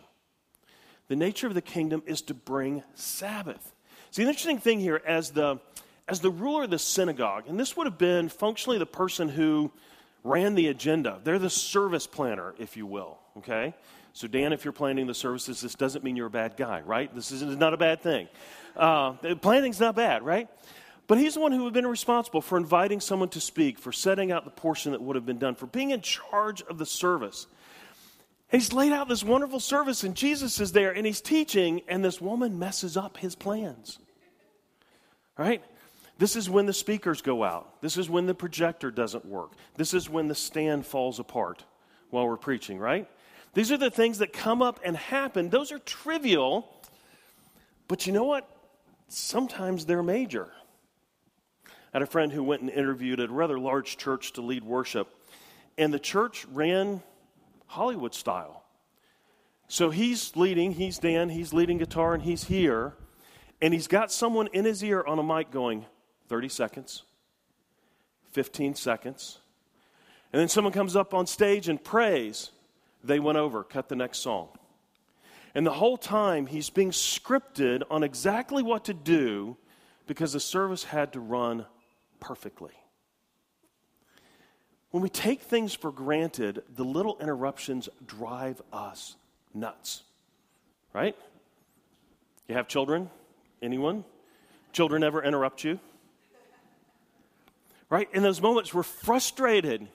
The 1.09 1.17
nature 1.17 1.47
of 1.47 1.55
the 1.55 1.63
kingdom 1.63 2.03
is 2.07 2.23
to 2.23 2.35
bring 2.35 2.85
Sabbath. 2.95 3.75
See, 4.11 4.25
the 4.25 4.29
interesting 4.29 4.59
thing 4.59 4.81
here, 4.81 5.01
as 5.07 5.31
the, 5.31 5.59
as 6.09 6.21
the 6.21 6.31
ruler 6.31 6.65
of 6.65 6.71
the 6.71 6.79
synagogue, 6.79 7.45
and 7.47 7.59
this 7.59 7.77
would 7.77 7.87
have 7.87 7.99
been 7.99 8.29
functionally 8.29 8.79
the 8.79 8.87
person 8.87 9.29
who 9.29 9.71
ran 10.25 10.55
the 10.55 10.67
agenda. 10.67 11.21
They're 11.23 11.39
the 11.39 11.51
service 11.51 12.07
planner, 12.07 12.55
if 12.59 12.77
you 12.77 12.87
will, 12.87 13.19
okay? 13.39 13.75
So, 14.13 14.27
Dan, 14.27 14.53
if 14.53 14.65
you're 14.65 14.73
planning 14.73 15.07
the 15.07 15.15
services, 15.15 15.61
this 15.61 15.75
doesn't 15.75 16.03
mean 16.03 16.17
you're 16.17 16.27
a 16.27 16.31
bad 16.31 16.57
guy, 16.57 16.81
right? 16.81 17.15
This 17.15 17.31
is 17.31 17.43
not 17.57 17.73
a 17.73 17.77
bad 17.77 18.03
thing. 18.03 18.29
Uh, 18.77 19.13
planning's 19.37 19.79
not 19.79 19.95
bad, 19.95 20.25
right? 20.25 20.49
But 21.07 21.19
he's 21.19 21.35
the 21.35 21.41
one 21.41 21.53
who 21.53 21.65
had 21.65 21.73
been 21.73 21.87
responsible 21.87 22.41
for 22.41 22.59
inviting 22.59 23.01
someone 23.01 23.29
to 23.31 23.41
speak, 23.41 23.79
for 23.79 23.93
setting 23.93 24.33
out 24.33 24.45
the 24.45 24.51
portion 24.51 24.93
that 24.93 25.01
would 25.01 25.17
have 25.17 25.27
been 25.27 25.39
done, 25.39 25.55
for 25.55 25.67
being 25.67 25.91
in 25.91 26.01
charge 26.01 26.63
of 26.63 26.79
the 26.79 26.87
service. 26.87 27.47
He's 28.51 28.73
laid 28.73 28.93
out 28.93 29.09
this 29.09 29.25
wonderful 29.25 29.61
service, 29.61 30.05
and 30.05 30.15
Jesus 30.15 30.61
is 30.61 30.73
there, 30.73 30.93
and 30.93 31.07
he's 31.07 31.21
teaching, 31.21 31.83
and 31.89 32.05
this 32.05 32.21
woman 32.21 32.59
messes 32.59 32.97
up 32.97 33.17
his 33.17 33.35
plans. 33.35 33.99
Right? 35.39 35.63
This 36.19 36.37
is 36.37 36.51
when 36.51 36.67
the 36.67 36.73
speakers 36.75 37.23
go 37.23 37.43
out. 37.43 37.81
This 37.81 37.97
is 37.97 38.11
when 38.11 38.27
the 38.27 38.35
projector 38.35 38.91
doesn't 38.91 39.25
work. 39.25 39.53
This 39.77 39.95
is 39.95 40.11
when 40.11 40.29
the 40.29 40.35
stand 40.35 40.85
falls 40.85 41.19
apart 41.19 41.65
while 42.11 42.27
we're 42.29 42.37
preaching, 42.37 42.79
right? 42.79 43.09
These 43.55 43.73
are 43.73 43.79
the 43.79 43.91
things 43.91 44.19
that 44.19 44.33
come 44.33 44.61
up 44.61 44.81
and 44.85 44.97
happen. 44.97 45.49
Those 45.49 45.73
are 45.73 45.79
trivial, 45.79 46.69
but 47.89 48.07
you 48.07 48.13
know 48.13 48.25
what? 48.25 48.49
Sometimes 49.09 49.87
they're 49.87 50.03
major. 50.03 50.49
I 51.67 51.71
had 51.95 52.03
a 52.03 52.07
friend 52.07 52.31
who 52.31 52.45
went 52.45 52.61
and 52.61 52.71
interviewed 52.71 53.19
at 53.19 53.31
a 53.31 53.33
rather 53.33 53.59
large 53.59 53.97
church 53.97 54.35
to 54.35 54.43
lead 54.43 54.63
worship, 54.63 55.09
and 55.79 55.93
the 55.93 55.99
church 55.99 56.47
ran 56.53 57.03
Hollywood 57.71 58.13
style. 58.13 58.65
So 59.69 59.91
he's 59.91 60.35
leading, 60.35 60.73
he's 60.73 60.99
Dan, 60.99 61.29
he's 61.29 61.53
leading 61.53 61.79
guitar, 61.79 62.15
and 62.15 62.23
he's 62.25 62.45
here, 62.45 62.95
and 63.63 63.73
he's 63.73 63.87
got 63.87 64.11
someone 64.11 64.49
in 64.49 64.65
his 64.65 64.83
ear 64.83 65.05
on 65.07 65.21
a 65.21 65.23
mic 65.23 65.53
going, 65.53 65.87
30 66.29 66.49
seconds, 66.49 67.05
15 68.33 68.75
seconds. 68.75 69.39
And 70.33 70.41
then 70.41 70.49
someone 70.49 70.73
comes 70.73 70.97
up 70.97 71.15
on 71.15 71.29
stage 71.29 71.69
and 71.69 71.83
prays. 71.83 72.51
They 73.05 73.21
went 73.21 73.39
over, 73.39 73.63
cut 73.63 73.89
the 73.89 73.95
next 73.95 74.19
song. 74.19 74.49
And 75.55 75.65
the 75.65 75.73
whole 75.73 75.97
time 75.97 76.47
he's 76.47 76.71
being 76.71 76.91
scripted 76.91 77.85
on 77.89 78.03
exactly 78.03 78.65
what 78.65 78.87
to 78.87 78.95
do 78.95 79.57
because 80.09 80.33
the 80.33 80.41
service 80.41 80.83
had 80.83 81.13
to 81.13 81.21
run 81.21 81.67
perfectly. 82.19 82.73
When 84.91 85.03
we 85.03 85.09
take 85.09 85.43
things 85.43 85.75
for 85.75 85.93
granted, 85.93 86.63
the 86.75 86.85
little 86.85 87.17
interruptions 87.21 87.89
drive 88.07 88.61
us 88.73 89.17
nuts. 89.55 90.03
Right? 90.93 91.17
You 92.49 92.57
have 92.57 92.67
children? 92.67 93.11
Anyone? 93.63 94.05
Children 94.73 95.05
ever 95.05 95.23
interrupt 95.23 95.63
you? 95.65 95.79
right? 97.91 98.09
In 98.15 98.23
those 98.23 98.41
moments, 98.41 98.73
we're 98.73 98.85
frustrated. 98.85 99.87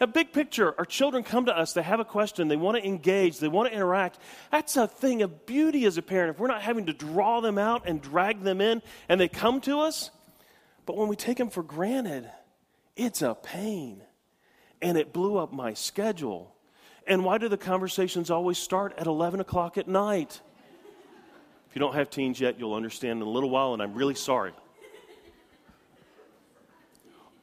Now, 0.00 0.06
big 0.06 0.32
picture, 0.32 0.74
our 0.78 0.86
children 0.86 1.22
come 1.22 1.46
to 1.46 1.56
us, 1.56 1.74
they 1.74 1.82
have 1.82 2.00
a 2.00 2.04
question, 2.04 2.48
they 2.48 2.56
want 2.56 2.78
to 2.78 2.84
engage, 2.84 3.38
they 3.38 3.46
want 3.46 3.68
to 3.68 3.74
interact. 3.74 4.18
That's 4.50 4.76
a 4.76 4.88
thing 4.88 5.22
of 5.22 5.46
beauty 5.46 5.84
as 5.84 5.98
a 5.98 6.02
parent. 6.02 6.34
If 6.34 6.40
we're 6.40 6.48
not 6.48 6.62
having 6.62 6.86
to 6.86 6.92
draw 6.92 7.40
them 7.40 7.58
out 7.58 7.86
and 7.86 8.02
drag 8.02 8.42
them 8.42 8.60
in 8.60 8.82
and 9.08 9.20
they 9.20 9.28
come 9.28 9.60
to 9.62 9.80
us, 9.80 10.10
but 10.86 10.96
when 10.96 11.08
we 11.08 11.14
take 11.14 11.36
them 11.36 11.50
for 11.50 11.62
granted, 11.62 12.28
it's 12.96 13.22
a 13.22 13.34
pain. 13.34 14.02
And 14.82 14.98
it 14.98 15.12
blew 15.12 15.38
up 15.38 15.52
my 15.52 15.72
schedule. 15.72 16.54
And 17.06 17.24
why 17.24 17.38
do 17.38 17.48
the 17.48 17.56
conversations 17.56 18.30
always 18.30 18.58
start 18.58 18.94
at 18.98 19.06
11 19.06 19.40
o'clock 19.40 19.78
at 19.78 19.88
night? 19.88 20.40
If 21.70 21.76
you 21.76 21.80
don't 21.80 21.94
have 21.94 22.10
teens 22.10 22.38
yet, 22.38 22.58
you'll 22.58 22.74
understand 22.74 23.22
in 23.22 23.26
a 23.26 23.30
little 23.30 23.48
while, 23.48 23.72
and 23.72 23.82
I'm 23.82 23.94
really 23.94 24.14
sorry. 24.14 24.52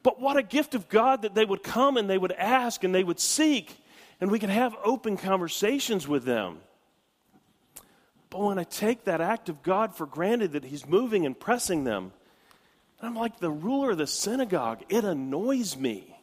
But 0.03 0.19
what 0.19 0.37
a 0.37 0.43
gift 0.43 0.75
of 0.75 0.87
God 0.87 1.23
that 1.23 1.33
they 1.33 1.43
would 1.43 1.63
come 1.63 1.97
and 1.97 2.09
they 2.09 2.17
would 2.17 2.31
ask 2.31 2.83
and 2.83 2.93
they 2.93 3.03
would 3.03 3.19
seek, 3.19 3.75
and 4.21 4.29
we 4.29 4.39
could 4.39 4.49
have 4.49 4.75
open 4.83 5.17
conversations 5.17 6.07
with 6.07 6.25
them. 6.25 6.59
But 8.29 8.41
when 8.41 8.59
I 8.59 8.63
take 8.63 9.05
that 9.05 9.21
act 9.21 9.49
of 9.49 9.63
God 9.63 9.95
for 9.95 10.05
granted 10.05 10.51
that 10.51 10.63
He's 10.63 10.85
moving 10.85 11.25
and 11.25 11.37
pressing 11.37 11.83
them, 11.83 12.13
I'm 13.01 13.15
like 13.15 13.39
the 13.39 13.49
ruler 13.49 13.91
of 13.91 13.97
the 13.97 14.07
synagogue. 14.07 14.83
It 14.89 15.03
annoys 15.03 15.75
me. 15.75 16.18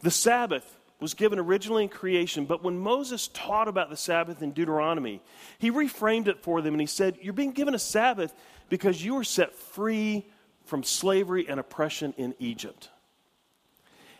The 0.00 0.10
Sabbath 0.10 0.78
was 1.00 1.14
given 1.14 1.38
originally 1.38 1.84
in 1.84 1.88
creation, 1.88 2.44
but 2.46 2.62
when 2.62 2.78
Moses 2.78 3.28
taught 3.28 3.68
about 3.68 3.90
the 3.90 3.96
Sabbath 3.96 4.42
in 4.42 4.52
Deuteronomy, 4.52 5.20
he 5.58 5.70
reframed 5.70 6.28
it 6.28 6.42
for 6.42 6.62
them 6.62 6.74
and 6.74 6.80
he 6.80 6.86
said, 6.86 7.18
You're 7.20 7.32
being 7.32 7.52
given 7.52 7.74
a 7.74 7.78
Sabbath 7.78 8.32
because 8.68 9.04
you 9.04 9.14
were 9.14 9.24
set 9.24 9.54
free 9.54 10.26
from 10.64 10.82
slavery 10.82 11.46
and 11.48 11.60
oppression 11.60 12.14
in 12.16 12.34
Egypt. 12.38 12.90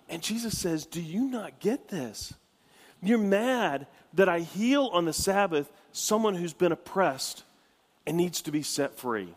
And 0.09 0.23
Jesus 0.23 0.59
says, 0.59 0.87
Do 0.87 1.01
you 1.01 1.25
not 1.25 1.61
get 1.61 1.89
this? 1.89 2.35
You're 3.03 3.19
mad 3.19 3.87
that 4.15 4.29
I 4.29 4.41
heal 4.41 4.91
on 4.93 5.05
the 5.05 5.13
Sabbath 5.13 5.71
someone 5.93 6.35
who's 6.35 6.55
been 6.55 6.73
oppressed 6.73 7.45
and 8.07 8.17
needs 8.17 8.43
to 8.43 8.51
be 8.51 8.63
set 8.63 8.99
free. 8.99 9.35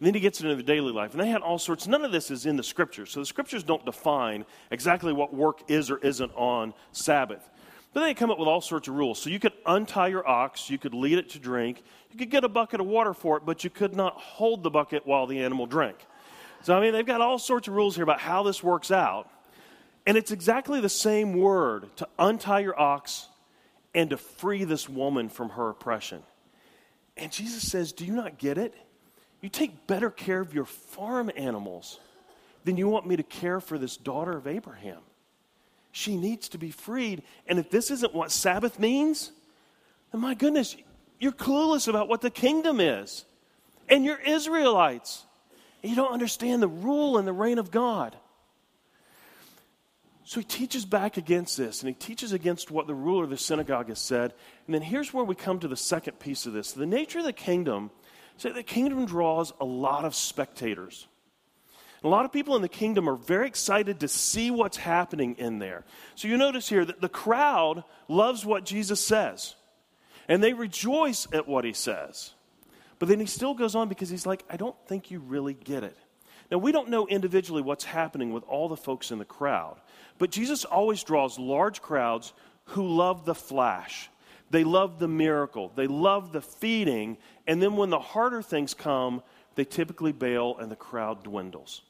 And 0.00 0.06
then 0.06 0.14
he 0.14 0.20
gets 0.20 0.40
into 0.40 0.56
the 0.56 0.62
daily 0.62 0.92
life. 0.92 1.12
And 1.12 1.20
they 1.20 1.28
had 1.28 1.42
all 1.42 1.58
sorts, 1.58 1.86
none 1.86 2.06
of 2.06 2.10
this 2.10 2.30
is 2.30 2.46
in 2.46 2.56
the 2.56 2.62
scriptures. 2.62 3.10
So 3.10 3.20
the 3.20 3.26
scriptures 3.26 3.62
don't 3.62 3.84
define 3.84 4.46
exactly 4.70 5.12
what 5.12 5.34
work 5.34 5.70
is 5.70 5.90
or 5.90 5.98
isn't 5.98 6.32
on 6.34 6.72
Sabbath. 6.92 7.46
But 7.92 8.00
they 8.00 8.14
come 8.14 8.30
up 8.30 8.38
with 8.38 8.48
all 8.48 8.62
sorts 8.62 8.88
of 8.88 8.94
rules. 8.94 9.20
So 9.20 9.28
you 9.28 9.38
could 9.38 9.52
untie 9.66 10.08
your 10.08 10.26
ox, 10.26 10.70
you 10.70 10.78
could 10.78 10.94
lead 10.94 11.18
it 11.18 11.28
to 11.30 11.38
drink, 11.38 11.82
you 12.10 12.18
could 12.18 12.30
get 12.30 12.44
a 12.44 12.48
bucket 12.48 12.80
of 12.80 12.86
water 12.86 13.12
for 13.12 13.36
it, 13.36 13.44
but 13.44 13.62
you 13.62 13.68
could 13.68 13.94
not 13.94 14.14
hold 14.14 14.62
the 14.62 14.70
bucket 14.70 15.06
while 15.06 15.26
the 15.26 15.40
animal 15.40 15.66
drank. 15.66 15.98
So, 16.62 16.74
I 16.74 16.80
mean, 16.80 16.94
they've 16.94 17.04
got 17.04 17.20
all 17.20 17.38
sorts 17.38 17.68
of 17.68 17.74
rules 17.74 17.94
here 17.94 18.04
about 18.04 18.20
how 18.20 18.42
this 18.42 18.62
works 18.62 18.90
out. 18.90 19.28
And 20.06 20.16
it's 20.16 20.30
exactly 20.30 20.80
the 20.80 20.88
same 20.88 21.34
word 21.34 21.94
to 21.96 22.08
untie 22.18 22.60
your 22.60 22.78
ox 22.78 23.28
and 23.94 24.08
to 24.10 24.16
free 24.16 24.64
this 24.64 24.88
woman 24.88 25.28
from 25.28 25.50
her 25.50 25.68
oppression. 25.68 26.22
And 27.18 27.30
Jesus 27.30 27.70
says, 27.70 27.92
Do 27.92 28.06
you 28.06 28.14
not 28.14 28.38
get 28.38 28.56
it? 28.56 28.74
You 29.40 29.48
take 29.48 29.86
better 29.86 30.10
care 30.10 30.40
of 30.40 30.54
your 30.54 30.66
farm 30.66 31.30
animals 31.36 31.98
than 32.64 32.76
you 32.76 32.88
want 32.88 33.06
me 33.06 33.16
to 33.16 33.22
care 33.22 33.60
for 33.60 33.78
this 33.78 33.96
daughter 33.96 34.36
of 34.36 34.46
Abraham. 34.46 35.00
She 35.92 36.16
needs 36.16 36.48
to 36.50 36.58
be 36.58 36.70
freed. 36.70 37.22
And 37.46 37.58
if 37.58 37.70
this 37.70 37.90
isn't 37.90 38.14
what 38.14 38.30
Sabbath 38.30 38.78
means, 38.78 39.32
then 40.12 40.20
my 40.20 40.34
goodness, 40.34 40.76
you're 41.18 41.32
clueless 41.32 41.88
about 41.88 42.08
what 42.08 42.20
the 42.20 42.30
kingdom 42.30 42.80
is. 42.80 43.24
And 43.88 44.04
you're 44.04 44.20
Israelites. 44.20 45.24
And 45.82 45.90
you 45.90 45.96
don't 45.96 46.12
understand 46.12 46.62
the 46.62 46.68
rule 46.68 47.18
and 47.18 47.26
the 47.26 47.32
reign 47.32 47.58
of 47.58 47.70
God. 47.70 48.16
So 50.24 50.38
he 50.38 50.44
teaches 50.44 50.84
back 50.84 51.16
against 51.16 51.56
this, 51.56 51.82
and 51.82 51.88
he 51.88 51.94
teaches 51.94 52.32
against 52.32 52.70
what 52.70 52.86
the 52.86 52.94
ruler 52.94 53.24
of 53.24 53.30
the 53.30 53.36
synagogue 53.36 53.88
has 53.88 53.98
said. 53.98 54.32
And 54.66 54.74
then 54.74 54.82
here's 54.82 55.12
where 55.12 55.24
we 55.24 55.34
come 55.34 55.58
to 55.58 55.66
the 55.66 55.76
second 55.76 56.20
piece 56.20 56.46
of 56.46 56.52
this. 56.52 56.70
The 56.70 56.86
nature 56.86 57.18
of 57.18 57.24
the 57.24 57.32
kingdom 57.32 57.90
that 58.48 58.54
the 58.54 58.62
kingdom 58.62 59.06
draws 59.06 59.52
a 59.60 59.64
lot 59.64 60.04
of 60.04 60.14
spectators. 60.14 61.06
a 62.02 62.08
lot 62.08 62.24
of 62.24 62.32
people 62.32 62.56
in 62.56 62.62
the 62.62 62.68
kingdom 62.68 63.08
are 63.08 63.16
very 63.16 63.46
excited 63.46 64.00
to 64.00 64.08
see 64.08 64.50
what's 64.50 64.78
happening 64.78 65.34
in 65.36 65.58
there. 65.58 65.84
So 66.14 66.28
you 66.28 66.36
notice 66.38 66.68
here 66.68 66.84
that 66.84 67.00
the 67.00 67.08
crowd 67.10 67.84
loves 68.08 68.44
what 68.44 68.64
Jesus 68.64 69.04
says, 69.04 69.54
and 70.26 70.42
they 70.42 70.54
rejoice 70.54 71.28
at 71.32 71.46
what 71.46 71.64
he 71.64 71.74
says. 71.74 72.32
But 72.98 73.08
then 73.08 73.20
he 73.20 73.26
still 73.26 73.54
goes 73.54 73.74
on 73.74 73.88
because 73.88 74.08
he's 74.08 74.26
like, 74.26 74.44
I 74.48 74.56
don't 74.56 74.76
think 74.86 75.10
you 75.10 75.20
really 75.20 75.54
get 75.54 75.84
it. 75.84 75.96
Now, 76.50 76.58
we 76.58 76.72
don't 76.72 76.88
know 76.88 77.06
individually 77.06 77.62
what's 77.62 77.84
happening 77.84 78.32
with 78.32 78.44
all 78.44 78.68
the 78.68 78.76
folks 78.76 79.10
in 79.10 79.18
the 79.18 79.24
crowd, 79.24 79.76
but 80.18 80.30
Jesus 80.30 80.64
always 80.64 81.02
draws 81.04 81.38
large 81.38 81.80
crowds 81.80 82.32
who 82.64 82.86
love 82.88 83.24
the 83.24 83.34
flash. 83.34 84.10
They 84.50 84.64
love 84.64 84.98
the 84.98 85.08
miracle. 85.08 85.72
They 85.74 85.86
love 85.86 86.32
the 86.32 86.40
feeding. 86.40 87.18
And 87.46 87.62
then 87.62 87.76
when 87.76 87.90
the 87.90 88.00
harder 88.00 88.42
things 88.42 88.74
come, 88.74 89.22
they 89.54 89.64
typically 89.64 90.12
bail 90.12 90.56
and 90.58 90.70
the 90.70 90.76
crowd 90.76 91.22
dwindles. 91.22 91.82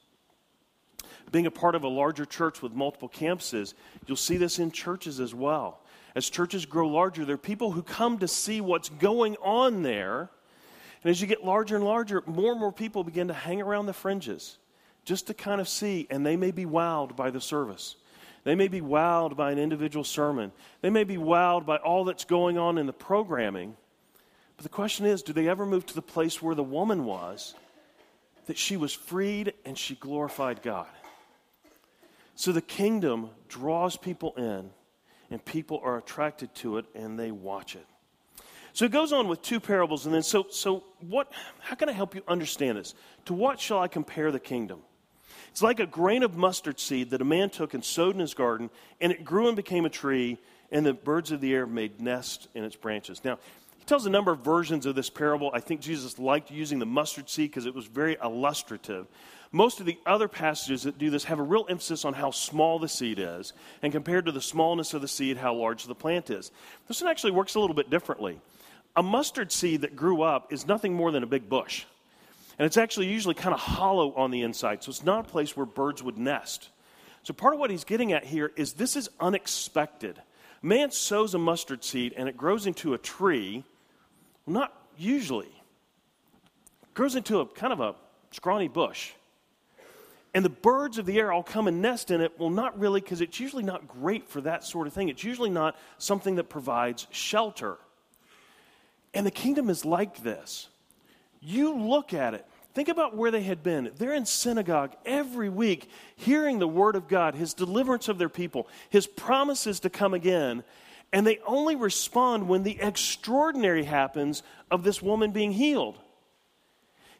Being 1.32 1.46
a 1.46 1.50
part 1.50 1.74
of 1.74 1.84
a 1.84 1.88
larger 1.88 2.24
church 2.24 2.60
with 2.60 2.72
multiple 2.72 3.08
campuses, 3.08 3.74
you'll 4.06 4.16
see 4.16 4.36
this 4.36 4.58
in 4.58 4.70
churches 4.70 5.20
as 5.20 5.34
well. 5.34 5.80
As 6.14 6.28
churches 6.28 6.66
grow 6.66 6.88
larger, 6.88 7.24
there 7.24 7.34
are 7.34 7.38
people 7.38 7.70
who 7.70 7.82
come 7.82 8.18
to 8.18 8.28
see 8.28 8.60
what's 8.60 8.88
going 8.88 9.36
on 9.36 9.82
there 9.82 10.30
and 11.02 11.10
as 11.10 11.20
you 11.20 11.26
get 11.26 11.44
larger 11.44 11.76
and 11.76 11.84
larger, 11.84 12.22
more 12.26 12.52
and 12.52 12.60
more 12.60 12.72
people 12.72 13.04
begin 13.04 13.28
to 13.28 13.34
hang 13.34 13.60
around 13.62 13.86
the 13.86 13.92
fringes 13.92 14.58
just 15.04 15.26
to 15.28 15.34
kind 15.34 15.60
of 15.60 15.68
see, 15.68 16.06
and 16.10 16.26
they 16.26 16.36
may 16.36 16.50
be 16.50 16.66
wowed 16.66 17.16
by 17.16 17.30
the 17.30 17.40
service. 17.40 17.96
They 18.44 18.54
may 18.54 18.68
be 18.68 18.80
wowed 18.80 19.36
by 19.36 19.52
an 19.52 19.58
individual 19.58 20.04
sermon. 20.04 20.52
They 20.80 20.90
may 20.90 21.04
be 21.04 21.16
wowed 21.16 21.66
by 21.66 21.76
all 21.76 22.04
that's 22.04 22.24
going 22.24 22.56
on 22.58 22.78
in 22.78 22.86
the 22.86 22.92
programming. 22.92 23.76
But 24.56 24.62
the 24.62 24.70
question 24.70 25.06
is 25.06 25.22
do 25.22 25.32
they 25.32 25.48
ever 25.48 25.66
move 25.66 25.86
to 25.86 25.94
the 25.94 26.02
place 26.02 26.40
where 26.40 26.54
the 26.54 26.62
woman 26.62 27.04
was, 27.04 27.54
that 28.46 28.58
she 28.58 28.76
was 28.76 28.92
freed 28.92 29.54
and 29.64 29.76
she 29.76 29.94
glorified 29.94 30.62
God? 30.62 30.88
So 32.34 32.52
the 32.52 32.62
kingdom 32.62 33.30
draws 33.48 33.98
people 33.98 34.34
in, 34.36 34.70
and 35.30 35.44
people 35.44 35.80
are 35.84 35.98
attracted 35.98 36.54
to 36.56 36.78
it 36.78 36.86
and 36.94 37.18
they 37.18 37.30
watch 37.30 37.76
it. 37.76 37.86
So 38.72 38.84
it 38.84 38.92
goes 38.92 39.12
on 39.12 39.28
with 39.28 39.42
two 39.42 39.60
parables, 39.60 40.06
and 40.06 40.14
then 40.14 40.22
so 40.22 40.46
so 40.50 40.84
what? 41.00 41.30
How 41.58 41.74
can 41.74 41.88
I 41.88 41.92
help 41.92 42.14
you 42.14 42.22
understand 42.28 42.78
this? 42.78 42.94
To 43.26 43.34
what 43.34 43.60
shall 43.60 43.80
I 43.80 43.88
compare 43.88 44.30
the 44.32 44.40
kingdom? 44.40 44.80
It's 45.50 45.62
like 45.62 45.80
a 45.80 45.86
grain 45.86 46.22
of 46.22 46.36
mustard 46.36 46.78
seed 46.78 47.10
that 47.10 47.20
a 47.20 47.24
man 47.24 47.50
took 47.50 47.74
and 47.74 47.84
sowed 47.84 48.14
in 48.14 48.20
his 48.20 48.34
garden, 48.34 48.70
and 49.00 49.12
it 49.12 49.24
grew 49.24 49.48
and 49.48 49.56
became 49.56 49.84
a 49.84 49.90
tree, 49.90 50.38
and 50.70 50.86
the 50.86 50.92
birds 50.92 51.32
of 51.32 51.40
the 51.40 51.52
air 51.52 51.66
made 51.66 52.00
nests 52.00 52.48
in 52.54 52.64
its 52.64 52.76
branches. 52.76 53.22
Now, 53.24 53.38
he 53.78 53.84
tells 53.84 54.06
a 54.06 54.10
number 54.10 54.30
of 54.30 54.40
versions 54.40 54.86
of 54.86 54.94
this 54.94 55.10
parable. 55.10 55.50
I 55.52 55.60
think 55.60 55.80
Jesus 55.80 56.18
liked 56.18 56.50
using 56.50 56.78
the 56.78 56.86
mustard 56.86 57.28
seed 57.28 57.50
because 57.50 57.66
it 57.66 57.74
was 57.74 57.86
very 57.86 58.16
illustrative. 58.22 59.06
Most 59.52 59.80
of 59.80 59.86
the 59.86 59.98
other 60.06 60.28
passages 60.28 60.84
that 60.84 60.98
do 60.98 61.10
this 61.10 61.24
have 61.24 61.40
a 61.40 61.42
real 61.42 61.66
emphasis 61.68 62.04
on 62.04 62.14
how 62.14 62.30
small 62.30 62.78
the 62.78 62.88
seed 62.88 63.18
is, 63.18 63.52
and 63.82 63.92
compared 63.92 64.26
to 64.26 64.32
the 64.32 64.40
smallness 64.40 64.94
of 64.94 65.02
the 65.02 65.08
seed, 65.08 65.36
how 65.36 65.54
large 65.54 65.84
the 65.84 65.94
plant 65.94 66.30
is. 66.30 66.52
This 66.86 67.00
one 67.00 67.10
actually 67.10 67.32
works 67.32 67.56
a 67.56 67.60
little 67.60 67.74
bit 67.74 67.90
differently. 67.90 68.38
A 68.94 69.02
mustard 69.02 69.50
seed 69.50 69.80
that 69.80 69.96
grew 69.96 70.22
up 70.22 70.52
is 70.52 70.66
nothing 70.66 70.94
more 70.94 71.10
than 71.10 71.24
a 71.24 71.26
big 71.26 71.48
bush. 71.48 71.84
And 72.60 72.66
it's 72.66 72.76
actually 72.76 73.06
usually 73.06 73.34
kind 73.34 73.54
of 73.54 73.60
hollow 73.60 74.12
on 74.12 74.30
the 74.30 74.42
inside, 74.42 74.82
so 74.82 74.90
it's 74.90 75.02
not 75.02 75.26
a 75.26 75.28
place 75.30 75.56
where 75.56 75.64
birds 75.64 76.02
would 76.02 76.18
nest. 76.18 76.68
So, 77.22 77.32
part 77.32 77.54
of 77.54 77.58
what 77.58 77.70
he's 77.70 77.84
getting 77.84 78.12
at 78.12 78.22
here 78.22 78.52
is 78.54 78.74
this 78.74 78.96
is 78.96 79.08
unexpected. 79.18 80.20
Man 80.60 80.90
sows 80.90 81.32
a 81.32 81.38
mustard 81.38 81.82
seed 81.82 82.12
and 82.18 82.28
it 82.28 82.36
grows 82.36 82.66
into 82.66 82.92
a 82.92 82.98
tree. 82.98 83.64
Well, 84.44 84.60
not 84.60 84.74
usually. 84.98 85.46
It 85.46 86.92
grows 86.92 87.16
into 87.16 87.40
a 87.40 87.46
kind 87.46 87.72
of 87.72 87.80
a 87.80 87.94
scrawny 88.30 88.68
bush. 88.68 89.12
And 90.34 90.44
the 90.44 90.50
birds 90.50 90.98
of 90.98 91.06
the 91.06 91.18
air 91.18 91.32
all 91.32 91.42
come 91.42 91.66
and 91.66 91.80
nest 91.80 92.10
in 92.10 92.20
it. 92.20 92.38
Well, 92.38 92.50
not 92.50 92.78
really, 92.78 93.00
because 93.00 93.22
it's 93.22 93.40
usually 93.40 93.64
not 93.64 93.88
great 93.88 94.28
for 94.28 94.42
that 94.42 94.64
sort 94.64 94.86
of 94.86 94.92
thing. 94.92 95.08
It's 95.08 95.24
usually 95.24 95.48
not 95.48 95.78
something 95.96 96.34
that 96.34 96.50
provides 96.50 97.06
shelter. 97.10 97.78
And 99.14 99.24
the 99.24 99.30
kingdom 99.30 99.70
is 99.70 99.86
like 99.86 100.22
this. 100.22 100.68
You 101.40 101.78
look 101.78 102.12
at 102.12 102.34
it, 102.34 102.46
think 102.74 102.88
about 102.88 103.16
where 103.16 103.30
they 103.30 103.42
had 103.42 103.62
been. 103.62 103.90
They're 103.96 104.14
in 104.14 104.26
synagogue 104.26 104.94
every 105.06 105.48
week, 105.48 105.90
hearing 106.16 106.58
the 106.58 106.68
word 106.68 106.96
of 106.96 107.08
God, 107.08 107.34
his 107.34 107.54
deliverance 107.54 108.08
of 108.08 108.18
their 108.18 108.28
people, 108.28 108.68
his 108.90 109.06
promises 109.06 109.80
to 109.80 109.90
come 109.90 110.14
again. 110.14 110.62
And 111.12 111.26
they 111.26 111.38
only 111.46 111.76
respond 111.76 112.48
when 112.48 112.62
the 112.62 112.78
extraordinary 112.80 113.84
happens 113.84 114.42
of 114.70 114.84
this 114.84 115.02
woman 115.02 115.32
being 115.32 115.52
healed. 115.52 115.98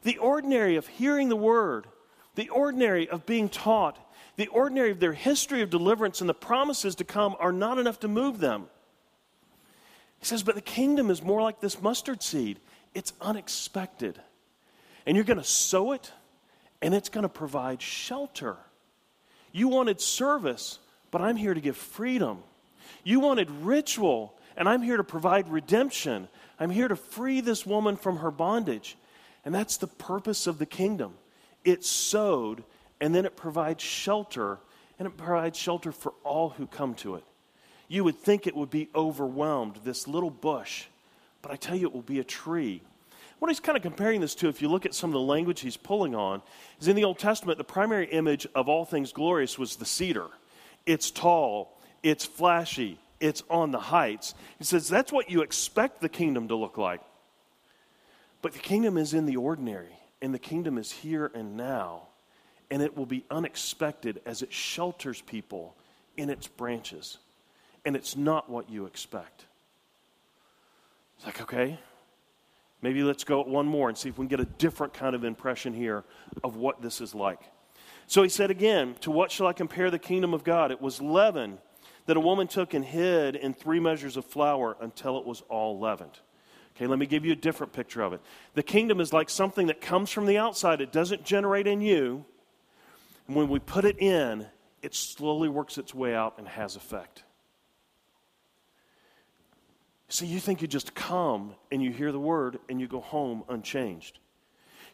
The 0.02 0.18
ordinary 0.18 0.76
of 0.76 0.86
hearing 0.86 1.28
the 1.28 1.36
word, 1.36 1.86
the 2.34 2.48
ordinary 2.50 3.08
of 3.08 3.26
being 3.26 3.48
taught, 3.48 3.98
the 4.36 4.46
ordinary 4.48 4.90
of 4.90 5.00
their 5.00 5.12
history 5.12 5.60
of 5.62 5.70
deliverance 5.70 6.20
and 6.20 6.30
the 6.30 6.34
promises 6.34 6.94
to 6.96 7.04
come 7.04 7.36
are 7.40 7.52
not 7.52 7.78
enough 7.78 8.00
to 8.00 8.08
move 8.08 8.38
them. 8.38 8.66
He 10.18 10.26
says, 10.26 10.42
but 10.42 10.54
the 10.54 10.60
kingdom 10.60 11.10
is 11.10 11.22
more 11.22 11.42
like 11.42 11.60
this 11.60 11.82
mustard 11.82 12.22
seed 12.22 12.60
it's 12.94 13.12
unexpected. 13.20 14.20
And 15.06 15.16
you're 15.16 15.24
going 15.24 15.38
to 15.38 15.44
sow 15.44 15.92
it, 15.92 16.12
and 16.82 16.94
it's 16.94 17.08
going 17.08 17.22
to 17.22 17.28
provide 17.28 17.80
shelter. 17.82 18.56
You 19.52 19.68
wanted 19.68 20.00
service, 20.00 20.78
but 21.10 21.20
I'm 21.20 21.36
here 21.36 21.54
to 21.54 21.60
give 21.60 21.76
freedom. 21.76 22.42
You 23.04 23.20
wanted 23.20 23.50
ritual, 23.50 24.38
and 24.56 24.68
I'm 24.68 24.82
here 24.82 24.96
to 24.96 25.04
provide 25.04 25.48
redemption. 25.48 26.28
I'm 26.58 26.70
here 26.70 26.88
to 26.88 26.96
free 26.96 27.40
this 27.40 27.64
woman 27.64 27.96
from 27.96 28.18
her 28.18 28.30
bondage. 28.30 28.96
And 29.44 29.54
that's 29.54 29.78
the 29.78 29.86
purpose 29.86 30.46
of 30.46 30.58
the 30.58 30.66
kingdom. 30.66 31.14
It's 31.64 31.88
sowed, 31.88 32.62
and 33.00 33.14
then 33.14 33.24
it 33.24 33.36
provides 33.36 33.82
shelter, 33.82 34.58
and 34.98 35.06
it 35.06 35.16
provides 35.16 35.58
shelter 35.58 35.92
for 35.92 36.12
all 36.24 36.50
who 36.50 36.66
come 36.66 36.94
to 36.96 37.14
it. 37.14 37.24
You 37.88 38.04
would 38.04 38.18
think 38.18 38.46
it 38.46 38.54
would 38.54 38.70
be 38.70 38.88
overwhelmed, 38.94 39.80
this 39.84 40.06
little 40.06 40.30
bush 40.30 40.86
but 41.42 41.50
I 41.50 41.56
tell 41.56 41.76
you, 41.76 41.86
it 41.86 41.92
will 41.92 42.02
be 42.02 42.20
a 42.20 42.24
tree. 42.24 42.82
What 43.38 43.48
he's 43.48 43.60
kind 43.60 43.76
of 43.76 43.82
comparing 43.82 44.20
this 44.20 44.34
to, 44.36 44.48
if 44.48 44.60
you 44.60 44.68
look 44.68 44.84
at 44.84 44.94
some 44.94 45.10
of 45.10 45.14
the 45.14 45.20
language 45.20 45.60
he's 45.60 45.76
pulling 45.76 46.14
on, 46.14 46.42
is 46.80 46.88
in 46.88 46.96
the 46.96 47.04
Old 47.04 47.18
Testament, 47.18 47.56
the 47.56 47.64
primary 47.64 48.06
image 48.06 48.46
of 48.54 48.68
all 48.68 48.84
things 48.84 49.12
glorious 49.12 49.58
was 49.58 49.76
the 49.76 49.86
cedar. 49.86 50.28
It's 50.84 51.10
tall, 51.10 51.78
it's 52.02 52.26
flashy, 52.26 52.98
it's 53.18 53.42
on 53.48 53.70
the 53.70 53.80
heights. 53.80 54.34
He 54.58 54.64
says 54.64 54.88
that's 54.88 55.12
what 55.12 55.30
you 55.30 55.40
expect 55.40 56.00
the 56.00 56.08
kingdom 56.08 56.48
to 56.48 56.56
look 56.56 56.76
like. 56.76 57.00
But 58.42 58.52
the 58.52 58.58
kingdom 58.58 58.98
is 58.98 59.14
in 59.14 59.26
the 59.26 59.36
ordinary, 59.36 59.94
and 60.20 60.34
the 60.34 60.38
kingdom 60.38 60.76
is 60.76 60.92
here 60.92 61.30
and 61.34 61.56
now, 61.56 62.08
and 62.70 62.82
it 62.82 62.96
will 62.96 63.06
be 63.06 63.24
unexpected 63.30 64.20
as 64.26 64.42
it 64.42 64.52
shelters 64.52 65.22
people 65.22 65.74
in 66.16 66.28
its 66.28 66.46
branches. 66.46 67.18
And 67.84 67.96
it's 67.96 68.16
not 68.16 68.50
what 68.50 68.68
you 68.68 68.84
expect. 68.84 69.46
It's 71.20 71.26
like, 71.26 71.42
okay, 71.42 71.78
maybe 72.80 73.02
let's 73.02 73.24
go 73.24 73.42
one 73.42 73.66
more 73.66 73.90
and 73.90 73.98
see 73.98 74.08
if 74.08 74.16
we 74.16 74.26
can 74.26 74.38
get 74.38 74.40
a 74.40 74.48
different 74.56 74.94
kind 74.94 75.14
of 75.14 75.22
impression 75.22 75.74
here 75.74 76.02
of 76.42 76.56
what 76.56 76.80
this 76.80 77.02
is 77.02 77.14
like. 77.14 77.42
So 78.06 78.22
he 78.22 78.30
said 78.30 78.50
again, 78.50 78.96
To 79.02 79.10
what 79.10 79.30
shall 79.30 79.46
I 79.46 79.52
compare 79.52 79.90
the 79.90 79.98
kingdom 79.98 80.32
of 80.32 80.44
God? 80.44 80.70
It 80.70 80.80
was 80.80 81.02
leaven 81.02 81.58
that 82.06 82.16
a 82.16 82.20
woman 82.20 82.46
took 82.46 82.72
and 82.72 82.82
hid 82.82 83.36
in 83.36 83.52
three 83.52 83.80
measures 83.80 84.16
of 84.16 84.24
flour 84.24 84.78
until 84.80 85.18
it 85.18 85.26
was 85.26 85.42
all 85.50 85.78
leavened. 85.78 86.18
Okay, 86.74 86.86
let 86.86 86.98
me 86.98 87.04
give 87.04 87.26
you 87.26 87.32
a 87.32 87.36
different 87.36 87.74
picture 87.74 88.00
of 88.00 88.14
it. 88.14 88.22
The 88.54 88.62
kingdom 88.62 88.98
is 88.98 89.12
like 89.12 89.28
something 89.28 89.66
that 89.66 89.82
comes 89.82 90.10
from 90.10 90.24
the 90.24 90.38
outside, 90.38 90.80
it 90.80 90.90
doesn't 90.90 91.26
generate 91.26 91.66
in 91.66 91.82
you. 91.82 92.24
And 93.26 93.36
when 93.36 93.50
we 93.50 93.58
put 93.58 93.84
it 93.84 93.98
in, 93.98 94.46
it 94.80 94.94
slowly 94.94 95.50
works 95.50 95.76
its 95.76 95.94
way 95.94 96.14
out 96.14 96.36
and 96.38 96.48
has 96.48 96.76
effect. 96.76 97.24
See, 100.10 100.26
you 100.26 100.40
think 100.40 100.60
you 100.60 100.68
just 100.68 100.94
come 100.94 101.54
and 101.70 101.80
you 101.80 101.92
hear 101.92 102.10
the 102.10 102.20
word 102.20 102.58
and 102.68 102.80
you 102.80 102.88
go 102.88 103.00
home 103.00 103.44
unchanged. 103.48 104.18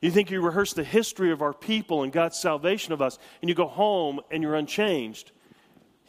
You 0.02 0.11
think 0.11 0.31
you 0.31 0.42
rehearse 0.42 0.74
the 0.74 0.85
history 0.85 1.33
of 1.33 1.40
our 1.40 1.55
people 1.55 2.02
and 2.02 2.12
God's 2.12 2.38
salvation 2.38 2.92
of 2.92 3.00
us 3.00 3.18
and 3.40 3.48
you 3.48 3.55
go 3.55 3.66
home 3.66 4.20
and 4.31 4.42
you're 4.42 4.55
unchanged. 4.55 5.33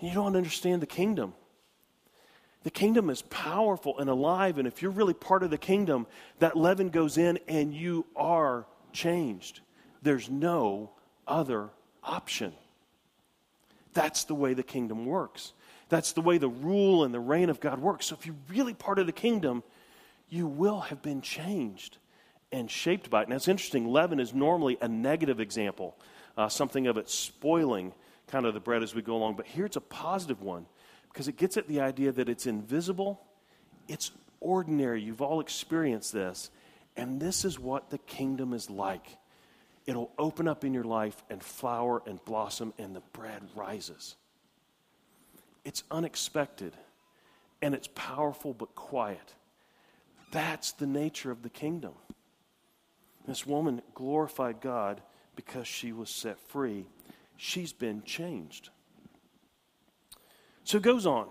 You 0.02 0.14
don't 0.14 0.36
understand 0.36 0.82
the 0.82 0.88
kingdom. 0.88 1.34
The 2.64 2.70
kingdom 2.70 3.10
is 3.10 3.22
powerful 3.22 3.98
and 3.98 4.10
alive, 4.10 4.58
and 4.58 4.68
if 4.68 4.82
you're 4.82 4.92
really 4.92 5.14
part 5.14 5.42
of 5.42 5.52
the 5.52 5.58
kingdom, 5.58 6.06
that 6.40 6.58
leaven 6.58 6.90
goes 6.90 7.18
in 7.18 7.40
and 7.48 7.74
you 7.74 8.06
are 8.14 8.68
changed. 8.92 9.62
There's 10.02 10.30
no 10.30 10.92
other 11.26 11.70
option. 12.04 12.52
That's 13.94 14.26
the 14.26 14.36
way 14.36 14.54
the 14.54 14.64
kingdom 14.64 15.06
works. 15.06 15.54
That's 15.90 16.12
the 16.12 16.22
way 16.22 16.38
the 16.38 16.50
rule 16.50 17.04
and 17.04 17.14
the 17.14 17.20
reign 17.20 17.50
of 17.50 17.60
God 17.60 17.80
works. 17.80 18.08
So 18.08 18.16
if 18.20 18.26
you're 18.26 18.36
really 18.50 18.74
part 18.74 19.00
of 19.00 19.06
the 19.06 19.12
kingdom, 19.12 19.64
you 20.30 20.48
will 20.48 20.82
have 20.82 21.02
been 21.02 21.22
changed 21.22 21.98
and 22.52 22.70
shaped 22.70 23.10
by 23.10 23.24
it. 23.24 23.30
Now 23.30 23.36
it's 23.36 23.48
interesting, 23.48 23.88
leaven 23.88 24.20
is 24.20 24.34
normally 24.34 24.78
a 24.82 24.88
negative 24.88 25.40
example, 25.40 25.98
uh, 26.38 26.50
something 26.50 26.88
of 26.88 26.98
it 26.98 27.10
spoiling 27.10 27.94
kind 28.28 28.46
of 28.46 28.54
the 28.54 28.60
bread 28.60 28.84
as 28.84 28.94
we 28.94 29.02
go 29.02 29.16
along. 29.16 29.36
But 29.36 29.48
here 29.48 29.66
it's 29.66 29.78
a 29.78 29.82
positive 29.82 30.42
one 30.42 30.66
because 31.12 31.28
it 31.28 31.38
gets 31.38 31.58
at 31.58 31.68
the 31.68 31.82
idea 31.82 32.12
that 32.12 32.30
it's 32.30 32.46
invisible, 32.46 33.22
it's 33.88 34.12
ordinary. 34.40 35.02
You've 35.02 35.22
all 35.22 35.40
experienced 35.40 36.14
this. 36.14 36.52
And 36.96 37.20
this 37.20 37.46
is 37.46 37.60
what 37.60 37.90
the 37.90 38.00
kingdom 38.00 38.54
is 38.54 38.70
like. 38.70 39.06
It'll 39.86 40.12
open 40.18 40.48
up 40.48 40.66
in 40.66 40.74
your 40.74 40.84
life 40.84 41.24
and 41.30 41.42
flower 41.42 42.02
and 42.06 42.24
blossom, 42.26 42.74
and 42.78 42.96
the 42.96 43.02
bread 43.14 43.42
rises. 43.56 44.16
It's 45.68 45.84
unexpected 45.92 46.72
and 47.62 47.76
it's 47.76 47.90
powerful 47.94 48.54
but 48.54 48.74
quiet. 48.74 49.36
That's 50.32 50.72
the 50.72 50.88
nature 50.88 51.30
of 51.30 51.44
the 51.44 51.50
kingdom. 51.50 51.92
This 53.28 53.46
woman 53.46 53.82
glorified 53.94 54.62
God 54.62 55.02
because 55.36 55.68
she 55.68 55.92
was 55.92 56.10
set 56.10 56.40
free. 56.40 56.86
She's 57.36 57.74
been 57.74 58.02
changed. 58.04 58.70
So 60.64 60.78
it 60.78 60.84
goes 60.84 61.06
on, 61.06 61.28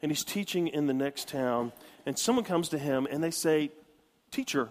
and 0.00 0.12
he's 0.12 0.22
teaching 0.22 0.68
in 0.68 0.86
the 0.86 0.94
next 0.94 1.26
town, 1.26 1.72
and 2.06 2.16
someone 2.16 2.44
comes 2.44 2.68
to 2.68 2.78
him 2.78 3.08
and 3.10 3.20
they 3.20 3.32
say, 3.32 3.72
Teacher, 4.30 4.68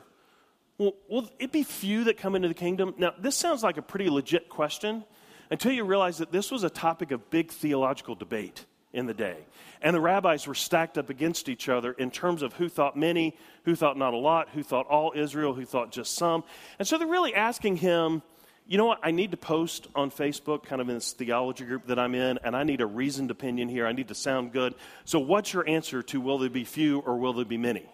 will, 0.78 0.96
will 1.10 1.30
it 1.38 1.52
be 1.52 1.64
few 1.64 2.06
that 2.06 2.16
come 2.16 2.34
into 2.34 2.48
the 2.48 2.54
kingdom? 2.54 2.96
Now, 2.98 3.14
this 3.20 3.36
sounds 3.36 3.62
like 3.62 3.76
a 3.76 3.82
pretty 3.82 4.10
legit 4.10 4.48
question 4.48 5.04
until 5.52 5.74
you 5.74 5.84
realize 5.84 6.20
that 6.20 6.32
this 6.32 6.50
was 6.50 6.64
a 6.64 6.70
topic 6.70 7.12
of 7.12 7.30
big 7.30 7.52
theological 7.52 8.16
debate 8.16 8.66
in 8.94 9.06
the 9.06 9.14
day. 9.14 9.38
And 9.82 9.96
the 9.96 10.02
rabbis 10.02 10.48
were 10.48 10.56
stacked 10.56 10.98
up 10.98 11.10
against 11.10 11.48
each 11.48 11.70
other 11.70 11.92
in 11.94 12.12
terms 12.12 12.42
of 12.42 12.54
who 12.54 12.70
thought 12.70 12.98
many, 12.98 13.38
who 13.64 13.76
thought 13.76 13.98
not 13.98 14.14
a 14.14 14.18
lot, 14.18 14.50
who 14.50 14.64
thought 14.64 14.88
all 14.88 15.14
Israel, 15.16 15.54
who 15.54 15.66
thought 15.66 15.92
just 15.92 16.16
some. 16.16 16.44
And 16.80 16.88
so 16.88 16.98
they're 16.98 17.08
really 17.08 17.36
asking 17.36 17.78
him, 17.78 18.22
you 18.68 18.78
know 18.78 18.86
what, 18.86 19.00
I 19.02 19.12
need 19.12 19.32
to 19.32 19.38
post 19.38 19.88
on 19.96 20.12
Facebook, 20.12 20.64
kind 20.64 20.82
of 20.82 20.90
in 20.90 20.96
this 20.96 21.14
theology 21.14 21.66
group 21.66 21.88
that 21.88 21.98
I'm 21.98 22.14
in, 22.14 22.40
and 22.44 22.56
I 22.56 22.64
need 22.64 22.82
a 22.82 22.86
reasoned 22.86 23.32
opinion 23.32 23.68
here. 23.68 23.88
I 23.88 23.94
need 23.94 24.10
to 24.10 24.16
sound 24.16 24.52
good. 24.52 24.76
So, 25.06 25.20
what's 25.20 25.54
your 25.54 25.68
answer 25.68 26.04
to 26.04 26.22
will 26.22 26.38
there 26.38 26.52
be 26.52 26.66
few 26.66 27.00
or 27.00 27.18
will 27.18 27.34
there 27.34 27.46
be 27.46 27.58
many? 27.58 27.86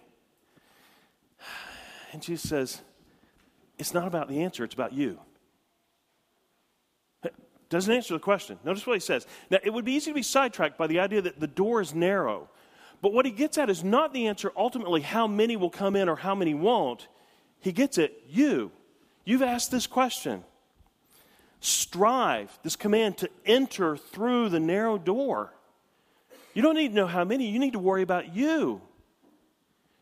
And 2.12 2.22
Jesus 2.22 2.48
says, 2.48 2.80
it's 3.78 3.92
not 3.92 4.06
about 4.06 4.28
the 4.28 4.42
answer, 4.42 4.64
it's 4.64 4.72
about 4.72 4.94
you. 4.94 5.18
Doesn't 7.68 7.92
answer 7.92 8.14
the 8.14 8.20
question. 8.20 8.58
Notice 8.64 8.86
what 8.86 8.94
he 8.94 9.00
says. 9.00 9.26
Now, 9.50 9.58
it 9.62 9.72
would 9.72 9.84
be 9.84 9.92
easy 9.92 10.10
to 10.10 10.14
be 10.14 10.22
sidetracked 10.22 10.78
by 10.78 10.86
the 10.86 11.00
idea 11.00 11.20
that 11.22 11.40
the 11.40 11.46
door 11.46 11.80
is 11.80 11.94
narrow. 11.94 12.48
But 13.02 13.12
what 13.12 13.26
he 13.26 13.32
gets 13.32 13.58
at 13.58 13.68
is 13.68 13.82
not 13.82 14.12
the 14.12 14.28
answer 14.28 14.52
ultimately 14.56 15.00
how 15.00 15.26
many 15.26 15.56
will 15.56 15.70
come 15.70 15.96
in 15.96 16.08
or 16.08 16.16
how 16.16 16.34
many 16.34 16.54
won't. 16.54 17.08
He 17.60 17.72
gets 17.72 17.98
it, 17.98 18.22
you. 18.28 18.70
You've 19.24 19.42
asked 19.42 19.70
this 19.70 19.86
question. 19.86 20.44
Strive, 21.60 22.56
this 22.62 22.76
command 22.76 23.18
to 23.18 23.30
enter 23.44 23.96
through 23.96 24.50
the 24.50 24.60
narrow 24.60 24.98
door. 24.98 25.52
You 26.54 26.62
don't 26.62 26.76
need 26.76 26.88
to 26.88 26.94
know 26.94 27.06
how 27.06 27.24
many, 27.24 27.50
you 27.50 27.58
need 27.58 27.72
to 27.72 27.78
worry 27.78 28.02
about 28.02 28.34
you. 28.34 28.80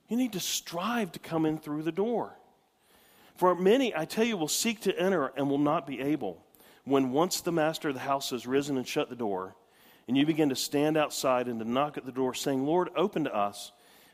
You 0.09 0.16
need 0.16 0.35
to 0.35 0.40
strive 0.40 1.12
to 1.12 1.18
come 1.18 1.46
in 1.46 1.59
through 1.59 1.83
the 1.83 1.92
door. 1.92 2.37
For 3.37 3.55
many, 3.55 3.96
I 3.96 4.05
tell 4.05 4.24
you, 4.24 4.37
will 4.37 4.48
seek 4.48 4.81
to 4.83 4.96
enter 4.96 5.33
and 5.37 5.48
will 5.48 5.59
not 5.59 5.87
be 5.87 6.00
able. 6.00 6.43
When 6.85 7.12
once 7.12 7.40
the 7.40 7.53
master 7.53 7.88
of 7.88 7.94
the 7.94 8.01
house 8.01 8.31
has 8.31 8.47
risen 8.47 8.77
and 8.77 8.87
shut 8.87 9.09
the 9.09 9.16
door, 9.16 9.57
and 10.07 10.16
you 10.16 10.27
begin 10.27 10.51
to 10.51 10.57
stand 10.57 10.97
outside 10.97 11.49
and 11.49 11.59
to 11.61 11.68
knock 11.68 11.97
at 11.97 12.05
the 12.05 12.12
door, 12.12 12.35
saying, 12.35 12.64
Lord, 12.64 12.90
open 12.94 13.25
to 13.25 13.35
us, 13.35 13.73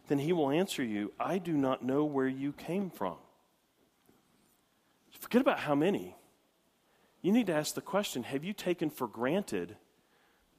then 0.08 0.18
he 0.18 0.32
will 0.32 0.50
answer 0.50 0.82
you, 0.82 1.12
I 1.18 1.38
do 1.38 1.52
not 1.52 1.84
know 1.84 2.04
where 2.04 2.28
you 2.28 2.52
came 2.52 2.90
from. 2.90 3.16
Forget 5.18 5.42
about 5.42 5.58
how 5.58 5.74
many. 5.74 6.16
You 7.22 7.32
need 7.32 7.48
to 7.48 7.54
ask 7.54 7.74
the 7.74 7.80
question 7.80 8.22
Have 8.22 8.44
you 8.44 8.52
taken 8.52 8.90
for 8.90 9.06
granted 9.06 9.76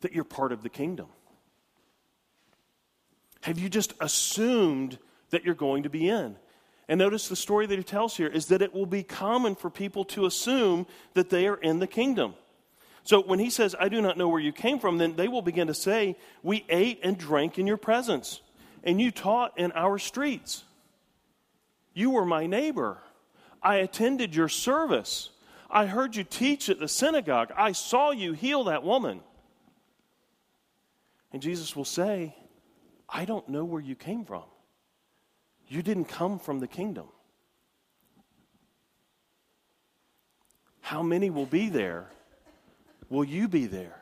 that 0.02 0.14
you're 0.14 0.24
part 0.24 0.52
of 0.52 0.64
the 0.64 0.70
kingdom? 0.70 1.08
Have 3.42 3.58
you 3.58 3.70
just 3.70 3.94
assumed 4.00 5.00
that 5.32 5.44
you're 5.44 5.56
going 5.56 5.84
to 5.84 5.90
be 5.90 6.08
in? 6.08 6.36
And 6.92 6.98
notice 6.98 7.30
the 7.30 7.38
story 7.38 7.68
that 7.68 7.78
he 7.78 7.86
tells 7.86 8.18
here 8.18 8.28
is 8.28 8.48
that 8.48 8.62
it 8.62 8.74
will 8.74 8.86
be 8.86 9.02
common 9.02 9.56
for 9.56 9.70
people 9.70 10.04
to 10.04 10.26
assume 10.26 10.86
that 11.14 11.30
they 11.30 11.48
are 11.48 11.56
in 11.56 11.80
the 11.80 11.88
kingdom. 11.88 12.34
So 13.06 13.22
when 13.22 13.40
he 13.40 13.50
says, 13.50 13.78
I 13.80 13.88
do 13.88 14.02
not 14.02 14.18
know 14.18 14.28
where 14.28 14.42
you 14.42 14.52
came 14.52 14.78
from, 14.78 14.98
then 14.98 15.16
they 15.16 15.30
will 15.30 15.42
begin 15.42 15.68
to 15.68 15.74
say, 15.74 16.18
We 16.44 16.66
ate 16.68 17.00
and 17.02 17.18
drank 17.18 17.58
in 17.58 17.66
your 17.66 17.78
presence, 17.78 18.42
and 18.84 19.00
you 19.00 19.10
taught 19.10 19.58
in 19.58 19.72
our 19.72 19.98
streets. 20.00 20.66
You 21.94 22.10
were 22.10 22.26
my 22.26 22.46
neighbor. 22.46 22.98
I 23.64 23.76
attended 23.76 24.36
your 24.36 24.50
service. 24.50 25.30
I 25.70 25.86
heard 25.86 26.18
you 26.18 26.26
teach 26.26 26.68
at 26.68 26.82
the 26.82 26.90
synagogue. 26.90 27.54
I 27.56 27.72
saw 27.72 28.12
you 28.12 28.34
heal 28.34 28.66
that 28.66 28.84
woman. 28.84 29.22
And 31.32 31.42
Jesus 31.42 31.74
will 31.74 31.86
say, 31.86 32.36
I 33.08 33.24
don't 33.24 33.48
know 33.48 33.64
where 33.64 33.82
you 33.82 33.96
came 33.96 34.26
from. 34.26 34.44
You 35.72 35.82
didn't 35.82 36.10
come 36.10 36.38
from 36.38 36.60
the 36.60 36.68
kingdom. 36.68 37.06
How 40.82 41.02
many 41.02 41.30
will 41.30 41.46
be 41.46 41.70
there? 41.70 42.12
Will 43.10 43.24
you 43.24 43.48
be 43.48 43.68
there? 43.68 44.02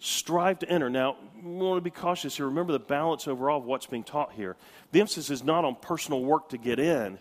Strive 0.00 0.58
to 0.58 0.68
enter. 0.68 0.90
Now, 0.90 1.16
we 1.40 1.52
want 1.52 1.76
to 1.76 1.80
be 1.80 1.90
cautious 1.90 2.36
here. 2.36 2.46
Remember 2.46 2.72
the 2.72 2.80
balance 2.80 3.28
overall 3.28 3.58
of 3.58 3.66
what's 3.66 3.86
being 3.86 4.02
taught 4.02 4.32
here. 4.32 4.56
The 4.90 5.00
emphasis 5.00 5.30
is 5.30 5.44
not 5.44 5.64
on 5.64 5.76
personal 5.76 6.24
work 6.24 6.48
to 6.48 6.58
get 6.58 6.80
in. 6.80 7.20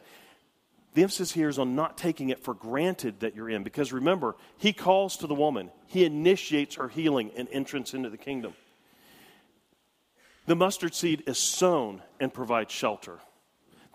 The 0.96 1.04
emphasis 1.04 1.32
here 1.32 1.50
is 1.50 1.60
on 1.60 1.76
not 1.76 1.96
taking 1.96 2.30
it 2.30 2.44
for 2.44 2.56
granted 2.56 3.20
that 3.20 3.36
you're 3.36 3.52
in. 3.52 3.62
Because 3.62 3.94
remember, 3.94 4.36
he 4.58 4.74
calls 4.74 5.18
to 5.18 5.28
the 5.28 5.36
woman, 5.36 5.70
he 5.86 6.06
initiates 6.06 6.78
her 6.78 6.88
healing 6.88 7.30
and 7.38 7.48
entrance 7.52 7.94
into 7.94 8.10
the 8.10 8.18
kingdom. 8.18 8.56
The 10.50 10.56
mustard 10.56 10.96
seed 10.96 11.26
is 11.28 11.38
sown 11.38 12.02
and 12.20 12.34
provides 12.34 12.72
shelter. 12.72 13.20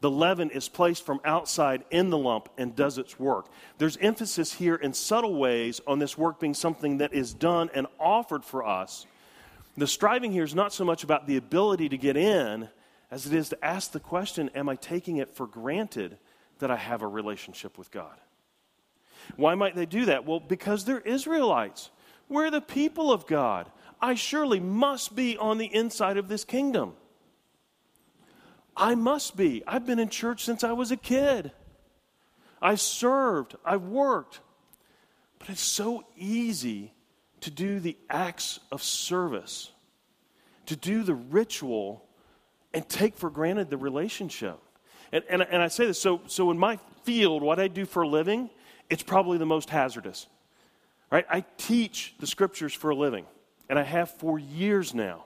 The 0.03 0.11
leaven 0.11 0.51
is 0.51 0.69
placed 0.69 1.05
from 1.05 1.21
outside 1.25 1.83
in 1.91 2.11
the 2.11 2.17
lump 2.17 2.49
and 2.57 2.77
does 2.77 2.97
its 2.97 3.19
work. 3.19 3.47
There's 3.79 3.97
emphasis 3.97 4.53
here 4.53 4.77
in 4.77 4.93
subtle 4.93 5.35
ways 5.35 5.81
on 5.85 5.99
this 5.99 6.17
work 6.17 6.39
being 6.39 6.55
something 6.55 6.99
that 6.99 7.13
is 7.13 7.35
done 7.35 7.71
and 7.75 7.89
offered 7.99 8.45
for 8.45 8.65
us. 8.65 9.05
The 9.77 9.89
striving 9.89 10.31
here 10.31 10.45
is 10.45 10.55
not 10.55 10.73
so 10.73 10.85
much 10.85 11.03
about 11.03 11.27
the 11.27 11.39
ability 11.39 11.89
to 11.89 11.99
get 11.99 12.17
in 12.17 12.69
as 13.11 13.27
it 13.27 13.33
is 13.33 13.49
to 13.49 13.65
ask 13.65 13.91
the 13.91 13.99
question 13.99 14.49
Am 14.55 14.69
I 14.69 14.77
taking 14.77 15.17
it 15.17 15.35
for 15.35 15.49
granted 15.49 16.19
that 16.61 16.71
I 16.71 16.77
have 16.77 17.03
a 17.03 17.09
relationship 17.09 17.79
with 17.79 17.91
God? 17.91 18.21
Why 19.35 19.57
might 19.57 19.75
they 19.75 19.87
do 19.87 20.05
that? 20.05 20.25
Well, 20.25 20.39
because 20.39 20.85
they're 20.85 21.01
Israelites. 21.01 21.91
We're 22.29 22.53
the 22.53 22.61
people 22.61 23.13
of 23.13 23.27
God. 23.27 23.73
I 24.01 24.15
surely 24.15 24.61
must 24.61 25.15
be 25.15 25.37
on 25.39 25.59
the 25.59 25.73
inside 25.73 26.17
of 26.17 26.29
this 26.29 26.45
kingdom. 26.45 26.95
I 28.77 28.95
must 28.95 29.37
be. 29.37 29.63
I've 29.67 29.87
been 29.87 29.99
in 29.99 30.09
church 30.09 30.45
since 30.45 30.65
I 30.65 30.73
was 30.73 30.91
a 30.91 30.97
kid. 30.97 31.53
I've 32.61 32.81
served, 32.81 33.57
I've 33.65 33.83
worked. 33.83 34.41
But 35.39 35.51
it's 35.51 35.61
so 35.61 36.05
easy 36.17 36.93
to 37.43 37.51
do 37.51 37.79
the 37.79 37.97
acts 38.09 38.59
of 38.73 38.83
service, 38.83 39.71
to 40.67 40.77
do 40.77 41.03
the 41.03 41.15
ritual, 41.15 42.07
and 42.73 42.89
take 42.89 43.17
for 43.17 43.29
granted 43.29 43.69
the 43.69 43.77
relationship. 43.77 44.59
And, 45.13 45.23
and, 45.29 45.43
and 45.43 45.63
I 45.63 45.69
say 45.69 45.87
this 45.87 46.01
so, 46.01 46.23
so 46.27 46.51
in 46.51 46.59
my 46.59 46.79
field, 47.05 47.43
what 47.43 47.61
I 47.61 47.69
do 47.69 47.85
for 47.85 48.03
a 48.03 48.09
living, 48.09 48.51
it's 48.89 49.03
probably 49.03 49.39
the 49.39 49.47
most 49.47 49.71
hazardous. 49.71 50.27
Right? 51.11 51.27
I 51.31 51.45
teach 51.59 52.15
the 52.19 52.27
scriptures 52.27 52.73
for 52.73 52.91
a 52.91 52.97
living, 52.97 53.27
and 53.69 53.79
I 53.79 53.83
have 53.83 54.11
for 54.11 54.39
years 54.39 54.95
now. 54.95 55.25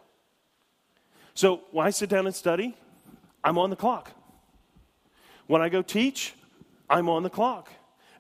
So 1.35 1.63
when 1.71 1.87
I 1.87 1.91
sit 1.91 2.09
down 2.11 2.27
and 2.27 2.35
study, 2.35 2.77
I'm 3.45 3.59
on 3.59 3.71
the 3.71 3.77
clock. 3.77 4.11
When 5.47 5.63
I 5.63 5.69
go 5.69 5.83
teach, 5.83 6.35
I'm 6.91 7.09
on 7.09 7.23
the 7.23 7.31
clock. 7.31 7.71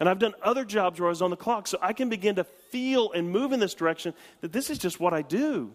And 0.00 0.08
I've 0.08 0.18
done 0.18 0.34
other 0.42 0.64
jobs 0.64 1.00
where 1.00 1.08
I 1.08 1.10
was 1.10 1.22
on 1.22 1.30
the 1.30 1.36
clock, 1.36 1.66
so 1.66 1.78
I 1.82 1.92
can 1.92 2.08
begin 2.08 2.36
to 2.36 2.44
feel 2.44 3.10
and 3.12 3.30
move 3.30 3.52
in 3.52 3.60
this 3.60 3.74
direction 3.74 4.14
that 4.40 4.52
this 4.52 4.70
is 4.70 4.78
just 4.78 5.00
what 5.00 5.12
I 5.12 5.22
do. 5.22 5.72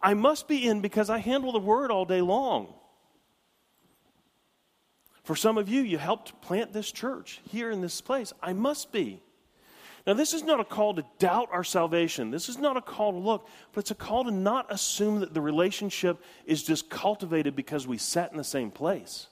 I 0.00 0.14
must 0.14 0.48
be 0.48 0.66
in 0.66 0.80
because 0.80 1.10
I 1.10 1.18
handle 1.18 1.52
the 1.52 1.58
word 1.58 1.90
all 1.90 2.04
day 2.04 2.20
long. 2.20 2.72
For 5.24 5.36
some 5.36 5.58
of 5.58 5.68
you, 5.68 5.82
you 5.82 5.98
helped 5.98 6.40
plant 6.40 6.72
this 6.72 6.90
church 6.90 7.40
here 7.50 7.70
in 7.70 7.80
this 7.80 8.00
place. 8.00 8.32
I 8.42 8.52
must 8.52 8.92
be. 8.92 9.20
Now, 10.06 10.14
this 10.14 10.32
is 10.32 10.42
not 10.42 10.60
a 10.60 10.64
call 10.64 10.94
to 10.94 11.04
doubt 11.18 11.50
our 11.52 11.64
salvation. 11.64 12.30
This 12.30 12.48
is 12.48 12.58
not 12.58 12.76
a 12.76 12.80
call 12.80 13.12
to 13.12 13.18
look, 13.18 13.46
but 13.72 13.80
it's 13.80 13.90
a 13.90 13.94
call 13.94 14.24
to 14.24 14.30
not 14.30 14.72
assume 14.72 15.20
that 15.20 15.34
the 15.34 15.40
relationship 15.40 16.22
is 16.46 16.62
just 16.62 16.88
cultivated 16.88 17.54
because 17.54 17.86
we 17.86 17.98
sat 17.98 18.30
in 18.30 18.38
the 18.38 18.44
same 18.44 18.70
place. 18.70 19.26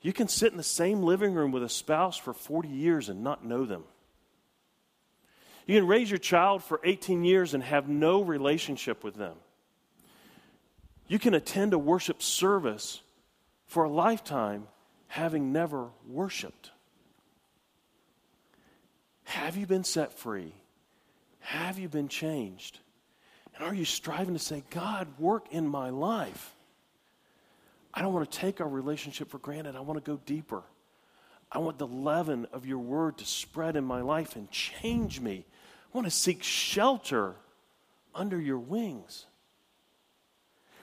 You 0.00 0.12
can 0.12 0.28
sit 0.28 0.52
in 0.52 0.56
the 0.56 0.62
same 0.62 1.02
living 1.02 1.34
room 1.34 1.50
with 1.50 1.64
a 1.64 1.68
spouse 1.68 2.16
for 2.16 2.32
40 2.32 2.68
years 2.68 3.08
and 3.08 3.24
not 3.24 3.44
know 3.44 3.64
them. 3.64 3.82
You 5.66 5.74
can 5.74 5.86
raise 5.86 6.10
your 6.10 6.18
child 6.18 6.62
for 6.62 6.80
18 6.84 7.24
years 7.24 7.52
and 7.52 7.62
have 7.62 7.88
no 7.88 8.22
relationship 8.22 9.02
with 9.02 9.16
them. 9.16 9.34
You 11.08 11.18
can 11.18 11.34
attend 11.34 11.74
a 11.74 11.78
worship 11.78 12.22
service 12.22 13.00
for 13.66 13.84
a 13.84 13.90
lifetime 13.90 14.68
having 15.08 15.52
never 15.52 15.88
worshiped. 16.06 16.70
Have 19.28 19.58
you 19.58 19.66
been 19.66 19.84
set 19.84 20.14
free? 20.14 20.54
Have 21.40 21.78
you 21.78 21.90
been 21.90 22.08
changed? 22.08 22.78
And 23.54 23.62
are 23.62 23.74
you 23.74 23.84
striving 23.84 24.32
to 24.32 24.40
say, 24.40 24.64
God, 24.70 25.06
work 25.18 25.48
in 25.50 25.68
my 25.68 25.90
life? 25.90 26.54
I 27.92 28.00
don't 28.00 28.14
want 28.14 28.30
to 28.30 28.38
take 28.38 28.62
our 28.62 28.68
relationship 28.68 29.28
for 29.28 29.36
granted. 29.36 29.76
I 29.76 29.80
want 29.80 30.02
to 30.02 30.10
go 30.10 30.18
deeper. 30.24 30.62
I 31.52 31.58
want 31.58 31.76
the 31.76 31.86
leaven 31.86 32.46
of 32.54 32.64
your 32.64 32.78
word 32.78 33.18
to 33.18 33.26
spread 33.26 33.76
in 33.76 33.84
my 33.84 34.00
life 34.00 34.34
and 34.34 34.50
change 34.50 35.20
me. 35.20 35.44
I 35.92 35.96
want 35.98 36.06
to 36.06 36.10
seek 36.10 36.42
shelter 36.42 37.34
under 38.14 38.40
your 38.40 38.58
wings. 38.58 39.26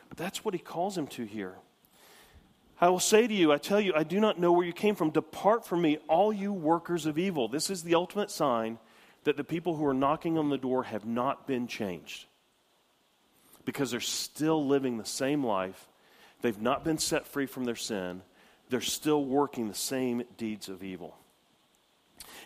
But 0.08 0.20
that's 0.20 0.46
what 0.46 0.54
he 0.54 0.60
calls 0.60 0.96
him 0.96 1.08
to 1.08 1.24
here. 1.24 1.56
I 2.80 2.90
will 2.90 3.00
say 3.00 3.26
to 3.26 3.34
you, 3.34 3.54
I 3.54 3.58
tell 3.58 3.80
you, 3.80 3.94
I 3.96 4.04
do 4.04 4.20
not 4.20 4.40
know 4.40 4.52
where 4.52 4.66
you 4.66 4.74
came 4.74 4.96
from. 4.96 5.12
Depart 5.12 5.66
from 5.66 5.82
me, 5.82 5.98
all 6.10 6.34
you 6.34 6.52
workers 6.52 7.06
of 7.06 7.18
evil. 7.18 7.48
This 7.48 7.70
is 7.70 7.84
the 7.84 7.96
ultimate 7.96 8.30
sign 8.30 8.78
that 9.24 9.38
the 9.38 9.44
people 9.44 9.76
who 9.76 9.86
are 9.86 9.94
knocking 9.94 10.38
on 10.38 10.50
the 10.50 10.58
door 10.58 10.84
have 10.84 11.06
not 11.06 11.48
been 11.48 11.68
changed 11.68 12.26
because 13.64 13.92
they're 13.92 14.00
still 14.00 14.66
living 14.66 14.98
the 14.98 15.06
same 15.06 15.44
life. 15.44 15.88
They've 16.42 16.62
not 16.62 16.84
been 16.84 16.98
set 16.98 17.28
free 17.28 17.46
from 17.46 17.66
their 17.66 17.76
sin. 17.76 18.22
They're 18.70 18.82
still 18.82 19.24
working 19.24 19.68
the 19.68 19.74
same 19.74 20.24
deeds 20.38 20.70
of 20.70 20.84
evil. 20.84 21.18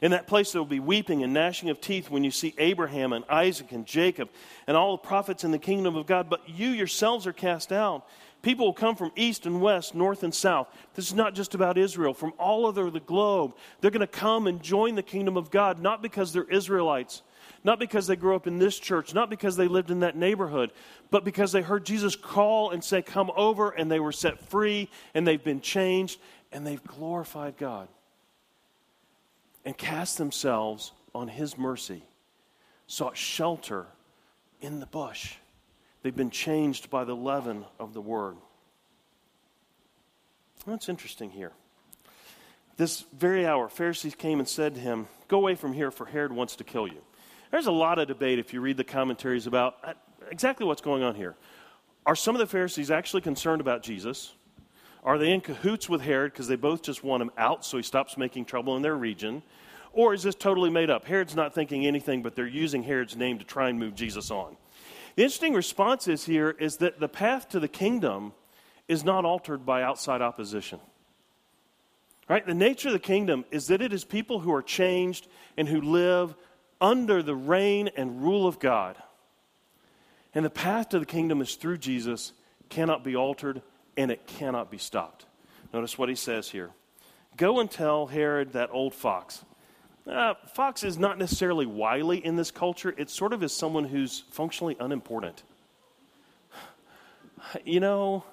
In 0.02 0.12
that 0.12 0.28
place, 0.28 0.52
there 0.52 0.62
will 0.62 0.68
be 0.68 0.80
weeping 0.80 1.24
and 1.24 1.34
gnashing 1.34 1.70
of 1.70 1.82
teeth 1.82 2.10
when 2.10 2.24
you 2.24 2.32
see 2.32 2.54
Abraham 2.58 3.12
and 3.12 3.26
Isaac 3.28 3.72
and 3.72 3.86
Jacob 3.86 4.30
and 4.66 4.78
all 4.78 4.94
the 4.94 5.06
prophets 5.06 5.44
in 5.44 5.52
the 5.52 5.60
kingdom 5.60 5.96
of 5.96 6.06
God, 6.06 6.30
but 6.30 6.48
you 6.48 6.70
yourselves 6.70 7.28
are 7.28 7.34
cast 7.34 7.74
out. 7.74 8.08
People 8.42 8.68
will 8.68 8.74
come 8.74 8.96
from 8.96 9.12
east 9.16 9.46
and 9.46 9.62
west, 9.62 9.94
north 9.94 10.24
and 10.24 10.34
south. 10.34 10.70
This 10.94 11.08
is 11.08 11.14
not 11.14 11.36
just 11.36 11.56
about 11.56 11.78
Israel. 11.78 12.14
From 12.14 12.34
all 12.40 12.66
over 12.66 12.90
the 12.90 13.02
globe, 13.02 13.54
they're 13.82 13.92
going 13.92 14.00
to 14.00 14.08
come 14.08 14.48
and 14.48 14.62
join 14.62 14.96
the 14.96 15.04
kingdom 15.04 15.36
of 15.36 15.52
God, 15.52 15.80
not 15.80 16.02
because 16.02 16.32
they're 16.32 16.46
Israelites, 16.46 17.22
not 17.66 17.80
because 17.80 18.08
they 18.08 18.16
grew 18.16 18.36
up 18.36 18.48
in 18.48 18.58
this 18.58 18.80
church, 18.80 19.14
not 19.14 19.30
because 19.30 19.58
they 19.58 19.68
lived 19.68 19.92
in 19.92 20.00
that 20.00 20.16
neighborhood, 20.16 20.72
but 21.12 21.26
because 21.26 21.52
they 21.52 21.62
heard 21.62 21.86
Jesus 21.86 22.16
call 22.16 22.72
and 22.72 22.82
say, 22.82 23.02
Come 23.02 23.30
over, 23.36 23.72
and 23.72 23.92
they 23.92 24.00
were 24.00 24.14
set 24.14 24.40
free, 24.50 24.90
and 25.14 25.28
they've 25.28 25.44
been 25.44 25.60
changed, 25.60 26.20
and 26.54 26.66
they've 26.66 26.84
glorified 26.84 27.58
God 27.58 27.90
and 29.66 29.78
cast 29.78 30.18
themselves 30.18 30.94
on 31.14 31.28
His 31.28 31.58
mercy, 31.58 32.04
sought 32.88 33.18
shelter 33.18 33.86
in 34.62 34.80
the 34.80 34.86
bush. 34.86 35.36
They've 36.02 36.16
been 36.16 36.30
changed 36.30 36.90
by 36.90 37.04
the 37.04 37.16
leaven 37.16 37.66
of 37.80 37.94
the 37.94 38.02
word. 38.02 38.38
That's 40.66 40.90
interesting 40.90 41.32
here. 41.32 41.52
this 42.78 43.06
very 43.14 43.46
hour, 43.46 43.70
Pharisees 43.70 44.16
came 44.16 44.40
and 44.40 44.48
said 44.48 44.76
to 44.76 44.82
him, 44.82 45.08
Go 45.28 45.38
away 45.38 45.56
from 45.56 45.74
here, 45.74 45.92
for 45.92 46.06
Herod 46.06 46.32
wants 46.32 46.56
to 46.58 46.64
kill 46.64 46.88
you. 46.88 47.02
There's 47.52 47.68
a 47.68 47.72
lot 47.72 48.00
of 48.00 48.08
debate 48.08 48.40
if 48.40 48.54
you 48.54 48.62
read 48.62 48.78
the 48.78 48.84
commentaries 48.84 49.48
about 49.48 49.78
uh, 49.84 49.94
exactly 50.32 50.66
what's 50.66 50.82
going 50.82 51.04
on 51.04 51.16
here. 51.16 51.36
Are 52.06 52.16
some 52.16 52.36
of 52.36 52.40
the 52.40 52.48
Pharisees 52.48 52.92
actually 52.92 53.22
concerned 53.22 53.62
about 53.62 53.84
Jesus? 53.84 54.34
Are 55.04 55.18
they 55.18 55.32
in 55.32 55.42
cahoots 55.42 55.90
with 55.90 56.02
Herod 56.02 56.32
because 56.32 56.48
they 56.48 56.56
both 56.56 56.82
just 56.82 57.04
want 57.04 57.22
him 57.22 57.32
out 57.38 57.66
so 57.66 57.78
he 57.78 57.84
stops 57.84 58.18
making 58.18 58.46
trouble 58.46 58.76
in 58.76 58.82
their 58.82 58.96
region? 58.96 59.42
Or 59.94 60.14
is 60.14 60.24
this 60.24 60.36
totally 60.36 60.70
made 60.70 60.90
up? 60.90 61.06
Herod's 61.06 61.36
not 61.36 61.56
thinking 61.56 61.86
anything, 61.86 62.22
but 62.22 62.36
they're 62.36 62.48
using 62.48 62.84
Herod's 62.84 63.16
name 63.16 63.40
to 63.40 63.46
try 63.46 63.70
and 63.70 63.80
move 63.80 63.96
Jesus 63.96 64.30
on. 64.30 64.56
The 65.20 65.26
interesting 65.26 65.54
response 65.54 66.08
is 66.08 66.24
here 66.24 66.50
is 66.50 66.78
that 66.78 67.02
the 67.02 67.10
path 67.10 67.50
to 67.50 67.60
the 67.60 67.68
kingdom 67.68 68.32
is 68.88 69.04
not 69.04 69.26
altered 69.26 69.66
by 69.66 69.84
outside 69.84 70.22
opposition. 70.22 70.80
Right? 72.30 72.48
The 72.48 72.54
nature 72.54 72.88
of 72.88 72.94
the 72.94 73.00
kingdom 73.00 73.44
is 73.52 73.68
that 73.68 73.82
it 73.82 73.92
is 73.92 74.06
people 74.06 74.40
who 74.40 74.54
are 74.54 74.62
changed 74.62 75.28
and 75.58 75.68
who 75.68 75.82
live 75.82 76.36
under 76.80 77.22
the 77.22 77.36
reign 77.36 77.90
and 77.98 78.24
rule 78.24 78.48
of 78.48 78.60
God. 78.60 78.96
And 80.34 80.46
the 80.46 80.50
path 80.50 80.88
to 80.88 81.00
the 81.00 81.06
kingdom 81.06 81.42
is 81.42 81.56
through 81.56 81.80
Jesus, 81.80 82.32
cannot 82.70 83.04
be 83.04 83.18
altered, 83.18 83.62
and 83.98 84.12
it 84.12 84.26
cannot 84.26 84.72
be 84.72 84.78
stopped. 84.78 85.26
Notice 85.74 85.98
what 85.98 86.08
he 86.08 86.16
says 86.16 86.50
here 86.50 86.70
Go 87.36 87.60
and 87.60 87.70
tell 87.70 88.08
Herod 88.08 88.54
that 88.54 88.70
old 88.72 88.96
fox. 88.96 89.44
Uh, 90.10 90.34
fox 90.54 90.84
is 90.84 90.98
not 90.98 91.18
necessarily 91.20 91.66
wily 91.66 92.24
in 92.26 92.36
this 92.36 92.52
culture, 92.52 92.94
it 92.98 93.10
sort 93.10 93.32
of 93.34 93.44
is 93.44 93.54
someone 93.54 93.86
who's 93.86 94.24
functionally 94.32 94.76
unimportant. 94.80 95.44
You 97.64 97.80
know, 97.80 98.26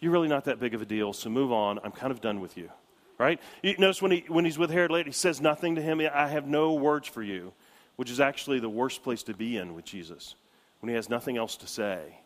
you're 0.00 0.10
really 0.10 0.28
not 0.28 0.46
that 0.46 0.58
big 0.58 0.72
of 0.72 0.80
a 0.80 0.86
deal, 0.86 1.12
so 1.12 1.28
move 1.28 1.52
on. 1.52 1.78
I'm 1.84 1.92
kind 1.92 2.10
of 2.10 2.22
done 2.22 2.40
with 2.40 2.56
you 2.56 2.70
right? 3.18 3.40
You 3.62 3.76
notice 3.78 4.02
when, 4.02 4.12
he, 4.12 4.24
when 4.28 4.44
he's 4.44 4.58
with 4.58 4.70
Herod 4.70 4.90
later, 4.90 5.08
he 5.08 5.12
says 5.12 5.40
nothing 5.40 5.76
to 5.76 5.82
him. 5.82 6.00
I 6.00 6.28
have 6.28 6.46
no 6.46 6.74
words 6.74 7.08
for 7.08 7.22
you, 7.22 7.52
which 7.96 8.10
is 8.10 8.20
actually 8.20 8.60
the 8.60 8.68
worst 8.68 9.02
place 9.02 9.22
to 9.24 9.34
be 9.34 9.56
in 9.56 9.74
with 9.74 9.84
Jesus. 9.84 10.34
When 10.80 10.88
he 10.88 10.96
has 10.96 11.08
nothing 11.08 11.36
else 11.36 11.56
to 11.58 11.66
say, 11.66 12.18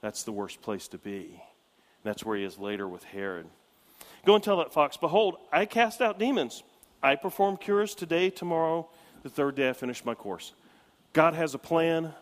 that's 0.00 0.22
the 0.22 0.32
worst 0.32 0.62
place 0.62 0.88
to 0.88 0.98
be. 0.98 1.26
And 1.30 2.04
that's 2.04 2.24
where 2.24 2.36
he 2.36 2.44
is 2.44 2.58
later 2.58 2.88
with 2.88 3.04
Herod. 3.04 3.46
Go 4.24 4.34
and 4.34 4.42
tell 4.42 4.58
that 4.58 4.72
fox, 4.72 4.96
Behold, 4.96 5.36
I 5.52 5.66
cast 5.66 6.00
out 6.00 6.18
demons. 6.18 6.62
I 7.02 7.16
perform 7.16 7.56
cures 7.56 7.94
today, 7.94 8.30
tomorrow, 8.30 8.88
the 9.22 9.28
third 9.28 9.54
day 9.54 9.68
I 9.68 9.72
finish 9.72 10.04
my 10.04 10.14
course. 10.14 10.52
God 11.12 11.34
has 11.34 11.54
a 11.54 11.58
plan. 11.58 12.14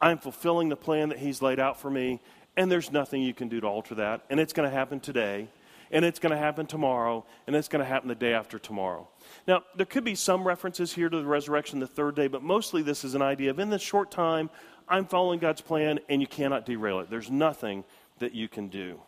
I'm 0.00 0.18
fulfilling 0.18 0.68
the 0.68 0.76
plan 0.76 1.08
that 1.10 1.18
He's 1.18 1.42
laid 1.42 1.58
out 1.58 1.80
for 1.80 1.90
me, 1.90 2.20
and 2.56 2.70
there's 2.70 2.92
nothing 2.92 3.22
you 3.22 3.34
can 3.34 3.48
do 3.48 3.60
to 3.60 3.66
alter 3.66 3.94
that. 3.96 4.22
And 4.30 4.38
it's 4.40 4.52
going 4.52 4.68
to 4.68 4.74
happen 4.74 5.00
today 5.00 5.48
and 5.90 6.04
it's 6.04 6.18
going 6.18 6.32
to 6.32 6.38
happen 6.38 6.66
tomorrow, 6.66 7.24
and 7.46 7.56
it's 7.56 7.68
going 7.68 7.82
to 7.82 7.88
happen 7.88 8.08
the 8.08 8.14
day 8.14 8.34
after 8.34 8.58
tomorrow. 8.58 9.08
Now, 9.46 9.62
there 9.74 9.86
could 9.86 10.04
be 10.04 10.14
some 10.14 10.46
references 10.46 10.92
here 10.92 11.08
to 11.08 11.16
the 11.16 11.24
resurrection 11.24 11.80
the 11.80 11.86
third 11.86 12.14
day, 12.14 12.28
but 12.28 12.42
mostly 12.42 12.82
this 12.82 13.04
is 13.04 13.14
an 13.14 13.22
idea 13.22 13.50
of 13.50 13.58
in 13.58 13.70
this 13.70 13.82
short 13.82 14.10
time, 14.10 14.50
I'm 14.88 15.06
following 15.06 15.38
God's 15.38 15.60
plan, 15.60 16.00
and 16.08 16.20
you 16.20 16.26
cannot 16.26 16.66
derail 16.66 17.00
it. 17.00 17.10
There's 17.10 17.30
nothing 17.30 17.84
that 18.18 18.34
you 18.34 18.48
can 18.48 18.68
do. 18.68 19.00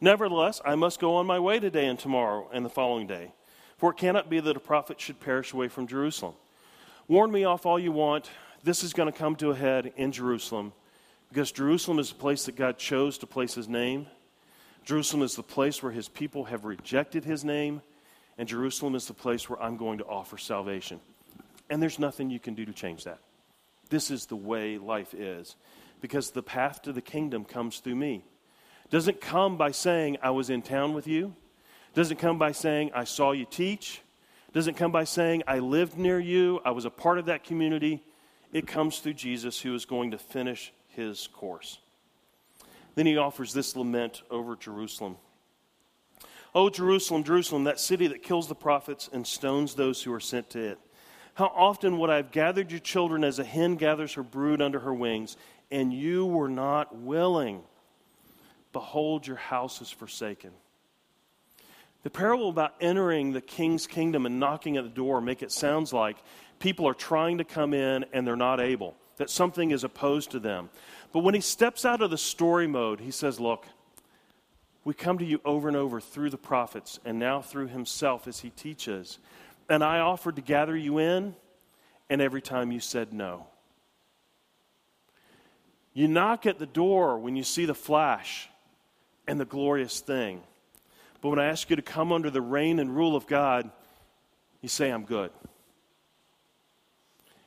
Nevertheless, 0.00 0.60
I 0.64 0.74
must 0.74 1.00
go 1.00 1.16
on 1.16 1.26
my 1.26 1.38
way 1.38 1.58
today 1.58 1.86
and 1.86 1.98
tomorrow 1.98 2.48
and 2.52 2.64
the 2.64 2.70
following 2.70 3.06
day, 3.06 3.32
for 3.78 3.90
it 3.90 3.96
cannot 3.96 4.28
be 4.28 4.38
that 4.40 4.56
a 4.56 4.60
prophet 4.60 5.00
should 5.00 5.18
perish 5.18 5.52
away 5.52 5.68
from 5.68 5.86
Jerusalem. 5.86 6.34
Warn 7.08 7.32
me 7.32 7.44
off 7.44 7.64
all 7.64 7.78
you 7.78 7.90
want. 7.90 8.30
This 8.62 8.84
is 8.84 8.92
going 8.92 9.10
to 9.10 9.18
come 9.18 9.34
to 9.36 9.50
a 9.50 9.54
head 9.54 9.92
in 9.96 10.12
Jerusalem, 10.12 10.72
because 11.30 11.50
Jerusalem 11.52 11.98
is 11.98 12.10
the 12.10 12.16
place 12.16 12.44
that 12.44 12.56
God 12.56 12.76
chose 12.76 13.16
to 13.18 13.26
place 13.26 13.54
his 13.54 13.68
name. 13.68 14.06
Jerusalem 14.84 15.22
is 15.22 15.36
the 15.36 15.42
place 15.42 15.82
where 15.82 15.92
his 15.92 16.08
people 16.08 16.44
have 16.44 16.64
rejected 16.64 17.24
his 17.24 17.44
name, 17.44 17.82
and 18.36 18.48
Jerusalem 18.48 18.94
is 18.94 19.06
the 19.06 19.14
place 19.14 19.48
where 19.48 19.62
I'm 19.62 19.76
going 19.76 19.98
to 19.98 20.06
offer 20.06 20.38
salvation. 20.38 21.00
And 21.70 21.82
there's 21.82 21.98
nothing 21.98 22.30
you 22.30 22.40
can 22.40 22.54
do 22.54 22.64
to 22.64 22.72
change 22.72 23.04
that. 23.04 23.18
This 23.90 24.10
is 24.10 24.26
the 24.26 24.36
way 24.36 24.78
life 24.78 25.14
is, 25.14 25.56
because 26.00 26.30
the 26.30 26.42
path 26.42 26.82
to 26.82 26.92
the 26.92 27.00
kingdom 27.00 27.44
comes 27.44 27.78
through 27.78 27.96
me. 27.96 28.24
Doesn't 28.90 29.20
come 29.20 29.56
by 29.56 29.70
saying, 29.70 30.18
I 30.22 30.30
was 30.30 30.50
in 30.50 30.62
town 30.62 30.94
with 30.94 31.06
you. 31.06 31.34
Doesn't 31.98 32.18
come 32.18 32.38
by 32.38 32.52
saying, 32.52 32.92
I 32.94 33.02
saw 33.02 33.32
you 33.32 33.44
teach. 33.44 34.02
Doesn't 34.52 34.76
come 34.76 34.92
by 34.92 35.02
saying, 35.02 35.42
I 35.48 35.58
lived 35.58 35.98
near 35.98 36.20
you. 36.20 36.60
I 36.64 36.70
was 36.70 36.84
a 36.84 36.90
part 36.90 37.18
of 37.18 37.24
that 37.24 37.42
community. 37.42 38.04
It 38.52 38.68
comes 38.68 39.00
through 39.00 39.14
Jesus 39.14 39.60
who 39.60 39.74
is 39.74 39.84
going 39.84 40.12
to 40.12 40.16
finish 40.18 40.72
his 40.90 41.26
course. 41.26 41.80
Then 42.94 43.06
he 43.06 43.16
offers 43.16 43.52
this 43.52 43.74
lament 43.74 44.22
over 44.30 44.54
Jerusalem. 44.54 45.16
Oh, 46.54 46.70
Jerusalem, 46.70 47.24
Jerusalem, 47.24 47.64
that 47.64 47.80
city 47.80 48.06
that 48.06 48.22
kills 48.22 48.46
the 48.46 48.54
prophets 48.54 49.10
and 49.12 49.26
stones 49.26 49.74
those 49.74 50.00
who 50.00 50.12
are 50.12 50.20
sent 50.20 50.50
to 50.50 50.60
it. 50.60 50.78
How 51.34 51.46
often 51.46 51.98
would 51.98 52.10
I 52.10 52.16
have 52.18 52.30
gathered 52.30 52.70
your 52.70 52.78
children 52.78 53.24
as 53.24 53.40
a 53.40 53.44
hen 53.44 53.74
gathers 53.74 54.14
her 54.14 54.22
brood 54.22 54.62
under 54.62 54.78
her 54.78 54.94
wings, 54.94 55.36
and 55.68 55.92
you 55.92 56.26
were 56.26 56.48
not 56.48 56.94
willing? 56.94 57.62
Behold, 58.72 59.26
your 59.26 59.34
house 59.34 59.82
is 59.82 59.90
forsaken. 59.90 60.52
The 62.02 62.10
parable 62.10 62.48
about 62.48 62.74
entering 62.80 63.32
the 63.32 63.40
king's 63.40 63.86
kingdom 63.86 64.24
and 64.24 64.38
knocking 64.38 64.76
at 64.76 64.84
the 64.84 64.90
door 64.90 65.20
make 65.20 65.42
it 65.42 65.50
sounds 65.50 65.92
like 65.92 66.16
people 66.58 66.86
are 66.86 66.94
trying 66.94 67.38
to 67.38 67.44
come 67.44 67.74
in 67.74 68.04
and 68.12 68.26
they're 68.26 68.36
not 68.36 68.60
able, 68.60 68.96
that 69.16 69.30
something 69.30 69.70
is 69.70 69.84
opposed 69.84 70.30
to 70.30 70.38
them. 70.38 70.70
But 71.12 71.20
when 71.20 71.34
he 71.34 71.40
steps 71.40 71.84
out 71.84 72.00
of 72.00 72.10
the 72.10 72.18
story 72.18 72.66
mode, 72.66 73.00
he 73.00 73.10
says, 73.10 73.40
Look, 73.40 73.66
we 74.84 74.94
come 74.94 75.18
to 75.18 75.24
you 75.24 75.40
over 75.44 75.68
and 75.68 75.76
over 75.76 76.00
through 76.00 76.30
the 76.30 76.38
prophets 76.38 77.00
and 77.04 77.18
now 77.18 77.42
through 77.42 77.68
himself 77.68 78.26
as 78.26 78.40
he 78.40 78.50
teaches. 78.50 79.18
And 79.68 79.82
I 79.82 79.98
offered 79.98 80.36
to 80.36 80.42
gather 80.42 80.76
you 80.76 80.98
in, 80.98 81.34
and 82.08 82.22
every 82.22 82.40
time 82.40 82.72
you 82.72 82.80
said 82.80 83.12
no. 83.12 83.46
You 85.92 86.08
knock 86.08 86.46
at 86.46 86.58
the 86.58 86.66
door 86.66 87.18
when 87.18 87.36
you 87.36 87.42
see 87.42 87.66
the 87.66 87.74
flash 87.74 88.48
and 89.26 89.38
the 89.38 89.44
glorious 89.44 90.00
thing. 90.00 90.42
But 91.20 91.30
when 91.30 91.38
I 91.38 91.46
ask 91.46 91.68
you 91.70 91.76
to 91.76 91.82
come 91.82 92.12
under 92.12 92.30
the 92.30 92.40
reign 92.40 92.78
and 92.78 92.94
rule 92.94 93.16
of 93.16 93.26
God, 93.26 93.70
you 94.60 94.68
say, 94.68 94.90
I'm 94.90 95.04
good. 95.04 95.30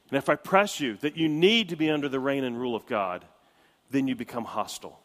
And 0.10 0.18
if 0.18 0.28
I 0.28 0.36
press 0.36 0.80
you 0.80 0.98
that 0.98 1.16
you 1.16 1.30
need 1.30 1.70
to 1.70 1.78
be 1.78 1.90
under 1.90 2.10
the 2.10 2.20
reign 2.20 2.44
and 2.44 2.60
rule 2.60 2.76
of 2.76 2.86
God, 2.86 3.24
then 3.90 4.08
you 4.08 4.16
become 4.16 4.44
hostile. 4.44 5.00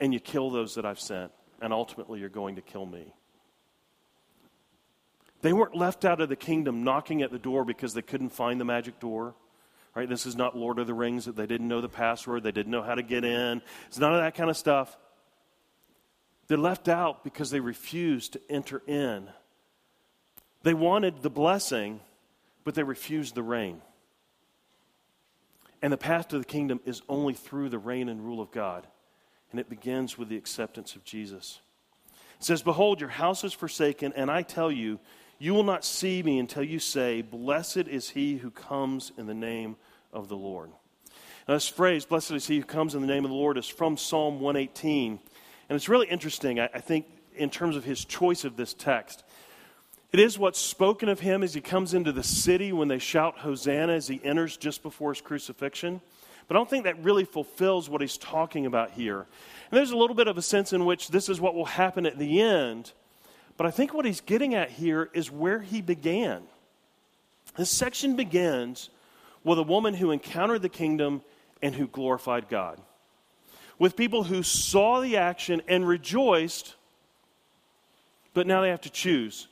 And 0.00 0.12
you 0.12 0.20
kill 0.20 0.50
those 0.50 0.74
that 0.74 0.84
I've 0.84 1.00
sent. 1.00 1.32
And 1.62 1.72
ultimately, 1.72 2.20
you're 2.20 2.28
going 2.28 2.56
to 2.56 2.62
kill 2.62 2.84
me. 2.84 3.14
They 5.40 5.54
weren't 5.54 5.74
left 5.74 6.04
out 6.04 6.20
of 6.20 6.28
the 6.28 6.36
kingdom 6.36 6.84
knocking 6.84 7.22
at 7.22 7.30
the 7.30 7.38
door 7.38 7.64
because 7.64 7.94
they 7.94 8.02
couldn't 8.02 8.30
find 8.30 8.60
the 8.60 8.64
magic 8.66 9.00
door. 9.00 9.34
Right? 9.94 10.06
This 10.06 10.26
is 10.26 10.36
not 10.36 10.54
Lord 10.54 10.78
of 10.78 10.86
the 10.86 10.92
Rings 10.92 11.24
that 11.24 11.36
they 11.36 11.46
didn't 11.46 11.68
know 11.68 11.80
the 11.80 11.88
password, 11.88 12.42
they 12.42 12.52
didn't 12.52 12.70
know 12.70 12.82
how 12.82 12.94
to 12.94 13.02
get 13.02 13.24
in. 13.24 13.62
It's 13.86 13.98
none 13.98 14.12
of 14.12 14.20
that 14.20 14.34
kind 14.34 14.50
of 14.50 14.56
stuff. 14.58 14.94
They're 16.48 16.58
left 16.58 16.88
out 16.88 17.24
because 17.24 17.50
they 17.50 17.60
refused 17.60 18.34
to 18.34 18.40
enter 18.48 18.82
in. 18.86 19.28
They 20.62 20.74
wanted 20.74 21.22
the 21.22 21.30
blessing, 21.30 22.00
but 22.64 22.74
they 22.74 22.82
refused 22.82 23.34
the 23.34 23.42
reign. 23.42 23.82
And 25.82 25.92
the 25.92 25.98
path 25.98 26.28
to 26.28 26.38
the 26.38 26.44
kingdom 26.44 26.80
is 26.84 27.02
only 27.08 27.34
through 27.34 27.68
the 27.68 27.78
reign 27.78 28.08
and 28.08 28.24
rule 28.24 28.40
of 28.40 28.50
God. 28.50 28.86
And 29.50 29.60
it 29.60 29.68
begins 29.68 30.18
with 30.18 30.28
the 30.28 30.36
acceptance 30.36 30.96
of 30.96 31.04
Jesus. 31.04 31.60
It 32.38 32.44
says, 32.44 32.62
Behold, 32.62 33.00
your 33.00 33.10
house 33.10 33.44
is 33.44 33.52
forsaken, 33.52 34.12
and 34.16 34.30
I 34.30 34.42
tell 34.42 34.70
you, 34.70 34.98
you 35.38 35.52
will 35.52 35.64
not 35.64 35.84
see 35.84 36.22
me 36.22 36.38
until 36.38 36.62
you 36.62 36.78
say, 36.78 37.22
Blessed 37.22 37.88
is 37.88 38.10
he 38.10 38.36
who 38.36 38.50
comes 38.50 39.12
in 39.16 39.26
the 39.26 39.34
name 39.34 39.76
of 40.12 40.28
the 40.28 40.36
Lord. 40.36 40.70
Now, 41.46 41.54
this 41.54 41.68
phrase, 41.68 42.04
Blessed 42.04 42.32
is 42.32 42.46
he 42.46 42.58
who 42.58 42.64
comes 42.64 42.94
in 42.94 43.00
the 43.00 43.06
name 43.06 43.24
of 43.24 43.30
the 43.30 43.36
Lord, 43.36 43.58
is 43.58 43.68
from 43.68 43.96
Psalm 43.96 44.40
118. 44.40 45.20
And 45.68 45.76
it's 45.76 45.88
really 45.88 46.06
interesting, 46.06 46.60
I, 46.60 46.68
I 46.74 46.80
think, 46.80 47.06
in 47.34 47.50
terms 47.50 47.76
of 47.76 47.84
his 47.84 48.04
choice 48.04 48.44
of 48.44 48.56
this 48.56 48.74
text. 48.74 49.24
It 50.12 50.20
is 50.20 50.38
what's 50.38 50.58
spoken 50.58 51.08
of 51.08 51.20
him 51.20 51.42
as 51.42 51.52
he 51.54 51.60
comes 51.60 51.92
into 51.92 52.12
the 52.12 52.22
city 52.22 52.72
when 52.72 52.88
they 52.88 52.98
shout 52.98 53.38
Hosanna 53.38 53.92
as 53.92 54.08
he 54.08 54.20
enters 54.24 54.56
just 54.56 54.82
before 54.82 55.12
his 55.12 55.20
crucifixion. 55.20 56.00
But 56.48 56.56
I 56.56 56.58
don't 56.60 56.70
think 56.70 56.84
that 56.84 57.02
really 57.02 57.24
fulfills 57.24 57.90
what 57.90 58.00
he's 58.00 58.16
talking 58.16 58.66
about 58.66 58.92
here. 58.92 59.18
And 59.18 59.78
there's 59.78 59.90
a 59.90 59.96
little 59.96 60.14
bit 60.14 60.28
of 60.28 60.38
a 60.38 60.42
sense 60.42 60.72
in 60.72 60.84
which 60.84 61.08
this 61.08 61.28
is 61.28 61.40
what 61.40 61.54
will 61.54 61.64
happen 61.64 62.06
at 62.06 62.18
the 62.18 62.40
end. 62.40 62.92
But 63.56 63.66
I 63.66 63.70
think 63.70 63.92
what 63.92 64.04
he's 64.04 64.20
getting 64.20 64.54
at 64.54 64.70
here 64.70 65.10
is 65.12 65.30
where 65.30 65.60
he 65.60 65.82
began. 65.82 66.42
This 67.56 67.70
section 67.70 68.16
begins 68.16 68.90
with 69.42 69.58
a 69.58 69.62
woman 69.62 69.94
who 69.94 70.10
encountered 70.12 70.62
the 70.62 70.68
kingdom 70.68 71.22
and 71.62 71.74
who 71.74 71.88
glorified 71.88 72.48
God. 72.48 72.80
With 73.78 73.96
people 73.96 74.24
who 74.24 74.42
saw 74.42 75.00
the 75.00 75.16
action 75.16 75.62
and 75.68 75.86
rejoiced, 75.86 76.74
but 78.32 78.46
now 78.46 78.60
they 78.62 78.70
have 78.70 78.82
to 78.82 78.90
choose 78.90 79.48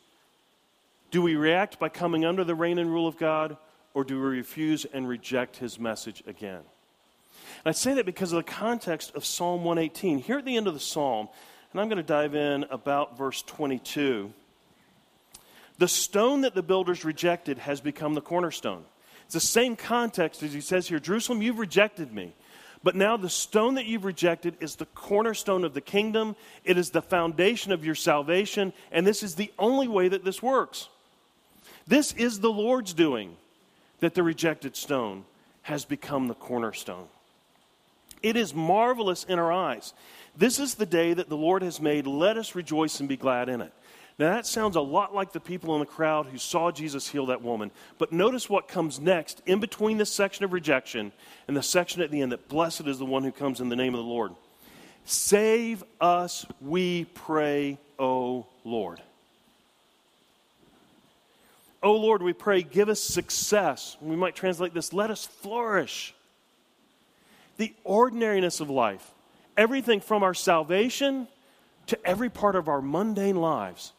do 1.10 1.22
we 1.22 1.36
react 1.36 1.78
by 1.78 1.88
coming 1.88 2.24
under 2.24 2.42
the 2.42 2.56
reign 2.56 2.76
and 2.76 2.90
rule 2.90 3.06
of 3.06 3.16
God, 3.16 3.56
or 3.94 4.02
do 4.02 4.16
we 4.16 4.26
refuse 4.26 4.84
and 4.84 5.06
reject 5.06 5.58
his 5.58 5.78
message 5.78 6.24
again? 6.26 6.56
And 6.56 7.66
I 7.66 7.70
say 7.70 7.94
that 7.94 8.04
because 8.04 8.32
of 8.32 8.38
the 8.38 8.50
context 8.50 9.14
of 9.14 9.24
Psalm 9.24 9.62
118. 9.62 10.18
Here 10.18 10.38
at 10.38 10.44
the 10.44 10.56
end 10.56 10.66
of 10.66 10.74
the 10.74 10.80
psalm, 10.80 11.28
and 11.70 11.80
I'm 11.80 11.88
going 11.88 11.98
to 11.98 12.02
dive 12.02 12.34
in 12.34 12.64
about 12.64 13.16
verse 13.16 13.42
22. 13.42 14.32
The 15.78 15.86
stone 15.86 16.40
that 16.40 16.56
the 16.56 16.64
builders 16.64 17.04
rejected 17.04 17.58
has 17.58 17.80
become 17.80 18.14
the 18.14 18.20
cornerstone. 18.20 18.84
It's 19.26 19.34
the 19.34 19.40
same 19.40 19.76
context 19.76 20.42
as 20.42 20.52
he 20.52 20.60
says 20.60 20.88
here 20.88 20.98
Jerusalem, 20.98 21.42
you've 21.42 21.60
rejected 21.60 22.12
me. 22.12 22.34
But 22.84 22.94
now 22.94 23.16
the 23.16 23.30
stone 23.30 23.74
that 23.76 23.86
you've 23.86 24.04
rejected 24.04 24.58
is 24.60 24.76
the 24.76 24.84
cornerstone 24.84 25.64
of 25.64 25.72
the 25.72 25.80
kingdom. 25.80 26.36
It 26.64 26.76
is 26.76 26.90
the 26.90 27.00
foundation 27.00 27.72
of 27.72 27.82
your 27.82 27.94
salvation. 27.94 28.74
And 28.92 29.06
this 29.06 29.22
is 29.22 29.34
the 29.34 29.50
only 29.58 29.88
way 29.88 30.08
that 30.08 30.22
this 30.22 30.42
works. 30.42 30.88
This 31.86 32.12
is 32.12 32.40
the 32.40 32.52
Lord's 32.52 32.92
doing 32.92 33.36
that 34.00 34.14
the 34.14 34.22
rejected 34.22 34.76
stone 34.76 35.24
has 35.62 35.86
become 35.86 36.28
the 36.28 36.34
cornerstone. 36.34 37.06
It 38.22 38.36
is 38.36 38.54
marvelous 38.54 39.24
in 39.24 39.38
our 39.38 39.50
eyes. 39.50 39.94
This 40.36 40.58
is 40.58 40.74
the 40.74 40.86
day 40.86 41.14
that 41.14 41.30
the 41.30 41.36
Lord 41.38 41.62
has 41.62 41.80
made. 41.80 42.06
Let 42.06 42.36
us 42.36 42.54
rejoice 42.54 43.00
and 43.00 43.08
be 43.08 43.16
glad 43.16 43.48
in 43.48 43.62
it. 43.62 43.72
Now, 44.16 44.34
that 44.34 44.46
sounds 44.46 44.76
a 44.76 44.80
lot 44.80 45.12
like 45.12 45.32
the 45.32 45.40
people 45.40 45.74
in 45.74 45.80
the 45.80 45.86
crowd 45.86 46.26
who 46.26 46.38
saw 46.38 46.70
Jesus 46.70 47.08
heal 47.08 47.26
that 47.26 47.42
woman. 47.42 47.72
But 47.98 48.12
notice 48.12 48.48
what 48.48 48.68
comes 48.68 49.00
next 49.00 49.42
in 49.44 49.58
between 49.58 49.98
this 49.98 50.12
section 50.12 50.44
of 50.44 50.52
rejection 50.52 51.12
and 51.48 51.56
the 51.56 51.62
section 51.62 52.00
at 52.00 52.12
the 52.12 52.20
end 52.20 52.30
that 52.30 52.48
blessed 52.48 52.86
is 52.86 52.98
the 52.98 53.04
one 53.04 53.24
who 53.24 53.32
comes 53.32 53.60
in 53.60 53.68
the 53.68 53.76
name 53.76 53.92
of 53.92 53.98
the 53.98 54.06
Lord. 54.06 54.32
Save 55.04 55.82
us, 56.00 56.46
we 56.60 57.06
pray, 57.06 57.78
O 57.98 58.46
Lord. 58.62 59.02
O 61.82 61.96
Lord, 61.96 62.22
we 62.22 62.32
pray, 62.32 62.62
give 62.62 62.88
us 62.88 63.00
success. 63.00 63.96
We 64.00 64.16
might 64.16 64.36
translate 64.36 64.72
this 64.74 64.92
let 64.92 65.10
us 65.10 65.26
flourish. 65.26 66.14
The 67.56 67.74
ordinariness 67.82 68.60
of 68.60 68.70
life, 68.70 69.10
everything 69.56 70.00
from 70.00 70.22
our 70.22 70.34
salvation 70.34 71.26
to 71.88 72.06
every 72.06 72.30
part 72.30 72.54
of 72.54 72.68
our 72.68 72.80
mundane 72.80 73.36
lives 73.36 73.92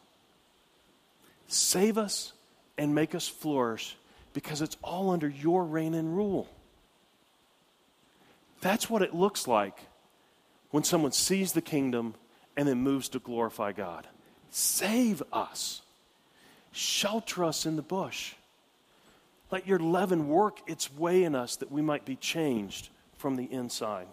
Save 1.48 1.98
us 1.98 2.32
and 2.78 2.94
make 2.94 3.14
us 3.14 3.28
flourish 3.28 3.96
because 4.32 4.60
it's 4.60 4.76
all 4.82 5.10
under 5.10 5.28
your 5.28 5.64
reign 5.64 5.94
and 5.94 6.16
rule. 6.16 6.48
That's 8.60 8.90
what 8.90 9.02
it 9.02 9.14
looks 9.14 9.46
like 9.46 9.78
when 10.70 10.84
someone 10.84 11.12
sees 11.12 11.52
the 11.52 11.62
kingdom 11.62 12.14
and 12.56 12.66
then 12.68 12.78
moves 12.78 13.08
to 13.10 13.18
glorify 13.18 13.72
God. 13.72 14.06
Save 14.50 15.22
us. 15.32 15.82
Shelter 16.72 17.44
us 17.44 17.64
in 17.64 17.76
the 17.76 17.82
bush. 17.82 18.34
Let 19.50 19.66
your 19.66 19.78
leaven 19.78 20.28
work 20.28 20.60
its 20.66 20.92
way 20.92 21.24
in 21.24 21.34
us 21.34 21.56
that 21.56 21.70
we 21.70 21.80
might 21.80 22.04
be 22.04 22.16
changed 22.16 22.88
from 23.16 23.36
the 23.36 23.44
inside. 23.44 24.08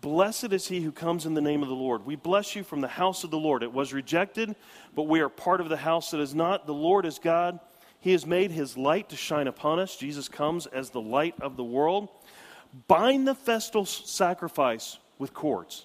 Blessed 0.00 0.52
is 0.52 0.68
he 0.68 0.80
who 0.80 0.92
comes 0.92 1.26
in 1.26 1.34
the 1.34 1.40
name 1.40 1.62
of 1.62 1.68
the 1.68 1.74
Lord. 1.74 2.06
We 2.06 2.14
bless 2.14 2.54
you 2.54 2.62
from 2.62 2.80
the 2.80 2.88
house 2.88 3.24
of 3.24 3.30
the 3.30 3.38
Lord. 3.38 3.62
It 3.62 3.72
was 3.72 3.92
rejected, 3.92 4.54
but 4.94 5.04
we 5.04 5.20
are 5.20 5.28
part 5.28 5.60
of 5.60 5.68
the 5.68 5.76
house 5.76 6.12
that 6.12 6.20
is 6.20 6.34
not. 6.34 6.66
The 6.66 6.74
Lord 6.74 7.04
is 7.04 7.18
God. 7.18 7.58
He 8.00 8.12
has 8.12 8.24
made 8.24 8.52
his 8.52 8.76
light 8.76 9.08
to 9.08 9.16
shine 9.16 9.48
upon 9.48 9.80
us. 9.80 9.96
Jesus 9.96 10.28
comes 10.28 10.66
as 10.66 10.90
the 10.90 11.00
light 11.00 11.34
of 11.40 11.56
the 11.56 11.64
world. 11.64 12.08
Bind 12.86 13.26
the 13.26 13.34
festal 13.34 13.84
sacrifice 13.84 14.98
with 15.18 15.34
cords 15.34 15.84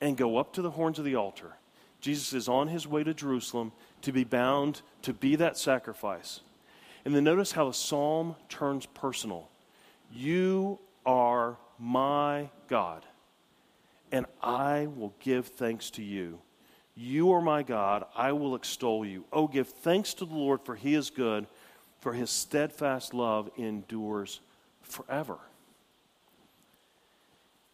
and 0.00 0.16
go 0.16 0.36
up 0.36 0.52
to 0.54 0.62
the 0.62 0.70
horns 0.70 0.98
of 0.98 1.04
the 1.04 1.14
altar. 1.14 1.52
Jesus 2.00 2.32
is 2.32 2.48
on 2.48 2.68
his 2.68 2.86
way 2.86 3.04
to 3.04 3.14
Jerusalem 3.14 3.72
to 4.02 4.12
be 4.12 4.24
bound 4.24 4.82
to 5.02 5.12
be 5.12 5.36
that 5.36 5.56
sacrifice. 5.56 6.40
And 7.04 7.14
then 7.14 7.24
notice 7.24 7.52
how 7.52 7.66
the 7.66 7.74
psalm 7.74 8.34
turns 8.48 8.86
personal. 8.86 9.48
You 10.12 10.78
are 11.04 11.58
my 11.78 12.50
God, 12.68 13.04
and 14.12 14.26
I 14.42 14.86
will 14.86 15.14
give 15.20 15.46
thanks 15.46 15.90
to 15.92 16.02
you. 16.02 16.40
You 16.94 17.32
are 17.32 17.42
my 17.42 17.62
God, 17.62 18.04
I 18.14 18.32
will 18.32 18.54
extol 18.54 19.04
you. 19.04 19.24
Oh, 19.32 19.48
give 19.48 19.68
thanks 19.68 20.14
to 20.14 20.24
the 20.24 20.34
Lord, 20.34 20.60
for 20.62 20.76
he 20.76 20.94
is 20.94 21.10
good, 21.10 21.46
for 22.00 22.12
his 22.12 22.30
steadfast 22.30 23.14
love 23.14 23.50
endures 23.56 24.40
forever. 24.82 25.38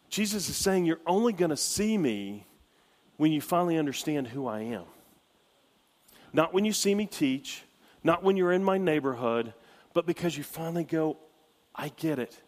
Jesus 0.09 0.49
is 0.49 0.57
saying, 0.57 0.85
You're 0.85 0.99
only 1.05 1.33
going 1.33 1.51
to 1.51 1.57
see 1.57 1.97
me 1.97 2.45
when 3.17 3.31
you 3.31 3.41
finally 3.41 3.77
understand 3.77 4.27
who 4.27 4.47
I 4.47 4.61
am. 4.61 4.85
Not 6.33 6.53
when 6.53 6.65
you 6.65 6.73
see 6.73 6.95
me 6.95 7.05
teach, 7.05 7.63
not 8.03 8.23
when 8.23 8.37
you're 8.37 8.51
in 8.51 8.63
my 8.63 8.77
neighborhood, 8.77 9.53
but 9.93 10.05
because 10.05 10.37
you 10.37 10.43
finally 10.43 10.83
go, 10.83 11.17
I 11.75 11.89
get 11.89 12.19
it. 12.19 12.39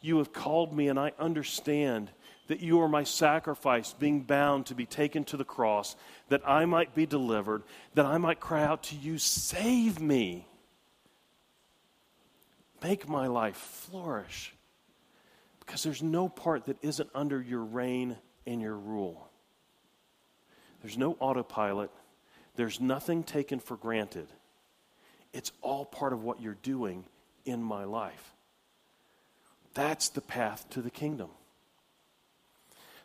You 0.00 0.18
have 0.18 0.32
called 0.32 0.74
me, 0.76 0.88
and 0.88 0.98
I 0.98 1.12
understand 1.18 2.10
that 2.48 2.60
you 2.60 2.80
are 2.80 2.88
my 2.88 3.04
sacrifice, 3.04 3.92
being 3.92 4.20
bound 4.20 4.66
to 4.66 4.74
be 4.74 4.86
taken 4.86 5.24
to 5.24 5.36
the 5.36 5.44
cross, 5.44 5.96
that 6.28 6.48
I 6.48 6.64
might 6.64 6.94
be 6.94 7.06
delivered, 7.06 7.62
that 7.94 8.06
I 8.06 8.18
might 8.18 8.40
cry 8.40 8.62
out 8.62 8.84
to 8.84 8.96
you, 8.96 9.18
Save 9.18 10.00
me. 10.00 10.46
Make 12.82 13.08
my 13.08 13.26
life 13.26 13.56
flourish. 13.56 14.54
Because 15.60 15.82
there's 15.82 16.02
no 16.02 16.28
part 16.28 16.66
that 16.66 16.76
isn't 16.82 17.10
under 17.14 17.40
your 17.40 17.64
reign 17.64 18.16
and 18.46 18.60
your 18.60 18.76
rule. 18.76 19.28
There's 20.82 20.96
no 20.96 21.16
autopilot, 21.18 21.90
there's 22.54 22.80
nothing 22.80 23.24
taken 23.24 23.58
for 23.58 23.76
granted. 23.76 24.28
It's 25.32 25.50
all 25.60 25.84
part 25.84 26.12
of 26.12 26.22
what 26.22 26.40
you're 26.40 26.56
doing 26.62 27.04
in 27.44 27.62
my 27.62 27.84
life. 27.84 28.35
That's 29.76 30.08
the 30.08 30.22
path 30.22 30.68
to 30.70 30.80
the 30.80 30.90
kingdom. 30.90 31.28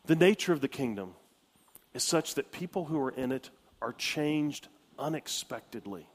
The 0.05 0.15
nature 0.15 0.53
of 0.53 0.61
the 0.61 0.69
kingdom 0.69 1.15
is 1.93 2.01
such 2.01 2.35
that 2.35 2.53
people 2.53 2.85
who 2.85 2.97
are 2.97 3.11
in 3.11 3.33
it 3.33 3.49
are 3.81 3.91
changed 3.91 4.69
unexpectedly. 4.97 6.07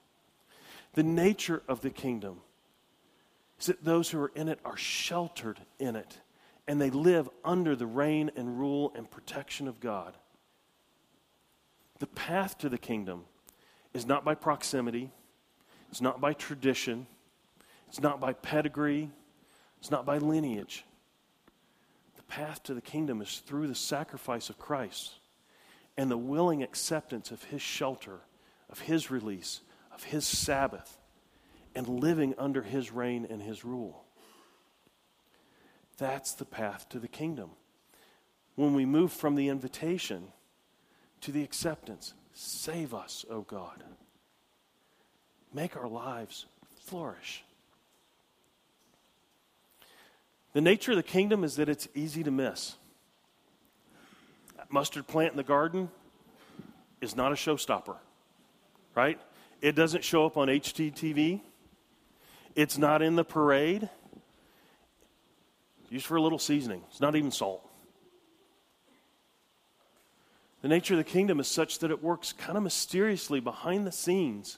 The 0.94 1.02
nature 1.02 1.62
of 1.68 1.82
the 1.82 1.90
kingdom 1.90 2.40
is 3.60 3.66
that 3.66 3.84
those 3.84 4.08
who 4.08 4.18
are 4.18 4.32
in 4.34 4.48
it 4.48 4.58
are 4.64 4.78
sheltered 4.78 5.60
in 5.78 5.94
it 5.94 6.20
and 6.66 6.80
they 6.80 6.88
live 6.88 7.28
under 7.44 7.76
the 7.76 7.86
reign 7.86 8.30
and 8.34 8.58
rule 8.58 8.92
and 8.96 9.10
protection 9.10 9.68
of 9.68 9.78
God. 9.78 10.16
The 11.98 12.06
path 12.06 12.56
to 12.58 12.70
the 12.70 12.78
kingdom 12.78 13.24
is 13.92 14.06
not 14.06 14.24
by 14.24 14.34
proximity, 14.34 15.10
it's 15.90 16.00
not 16.00 16.18
by 16.18 16.32
tradition, 16.32 17.06
it's 17.88 18.00
not 18.00 18.20
by 18.20 18.32
pedigree, 18.32 19.10
it's 19.86 19.90
not 19.92 20.04
by 20.04 20.18
lineage. 20.18 20.84
The 22.16 22.22
path 22.24 22.60
to 22.64 22.74
the 22.74 22.80
kingdom 22.80 23.22
is 23.22 23.38
through 23.46 23.68
the 23.68 23.74
sacrifice 23.76 24.50
of 24.50 24.58
Christ 24.58 25.12
and 25.96 26.10
the 26.10 26.18
willing 26.18 26.64
acceptance 26.64 27.30
of 27.30 27.44
his 27.44 27.62
shelter, 27.62 28.18
of 28.68 28.80
his 28.80 29.12
release, 29.12 29.60
of 29.94 30.02
his 30.02 30.26
Sabbath, 30.26 30.98
and 31.76 31.88
living 31.88 32.34
under 32.36 32.62
his 32.62 32.90
reign 32.90 33.28
and 33.30 33.40
his 33.40 33.64
rule. 33.64 34.02
That's 35.98 36.34
the 36.34 36.44
path 36.44 36.88
to 36.88 36.98
the 36.98 37.06
kingdom. 37.06 37.50
When 38.56 38.74
we 38.74 38.86
move 38.86 39.12
from 39.12 39.36
the 39.36 39.48
invitation 39.48 40.32
to 41.20 41.30
the 41.30 41.44
acceptance, 41.44 42.12
save 42.32 42.92
us, 42.92 43.24
O 43.30 43.42
God. 43.42 43.84
Make 45.54 45.76
our 45.76 45.88
lives 45.88 46.46
flourish. 46.80 47.44
The 50.56 50.62
nature 50.62 50.92
of 50.92 50.96
the 50.96 51.02
kingdom 51.02 51.44
is 51.44 51.56
that 51.56 51.68
it's 51.68 51.86
easy 51.94 52.24
to 52.24 52.30
miss. 52.30 52.76
That 54.56 54.72
mustard 54.72 55.06
plant 55.06 55.32
in 55.32 55.36
the 55.36 55.42
garden 55.42 55.90
is 57.02 57.14
not 57.14 57.30
a 57.30 57.34
showstopper, 57.34 57.96
right? 58.94 59.20
It 59.60 59.76
doesn't 59.76 60.02
show 60.02 60.24
up 60.24 60.38
on 60.38 60.48
HGTV. 60.48 61.42
It's 62.54 62.78
not 62.78 63.02
in 63.02 63.16
the 63.16 63.22
parade. 63.22 63.90
Used 65.90 66.06
for 66.06 66.16
a 66.16 66.22
little 66.22 66.38
seasoning. 66.38 66.82
It's 66.88 67.02
not 67.02 67.16
even 67.16 67.30
salt. 67.30 67.62
The 70.62 70.68
nature 70.68 70.94
of 70.94 70.98
the 70.98 71.04
kingdom 71.04 71.38
is 71.38 71.48
such 71.48 71.80
that 71.80 71.90
it 71.90 72.02
works 72.02 72.32
kind 72.32 72.56
of 72.56 72.64
mysteriously 72.64 73.40
behind 73.40 73.86
the 73.86 73.92
scenes. 73.92 74.56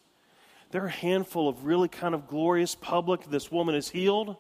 There 0.70 0.85
are 0.85 0.87
a 0.87 0.90
handful 0.90 1.48
of 1.48 1.64
really 1.64 1.88
kind 1.88 2.14
of 2.14 2.29
glorious 2.29 2.77
public. 2.77 3.25
This 3.25 3.50
woman 3.50 3.75
is 3.75 3.88
healed. 3.88 4.37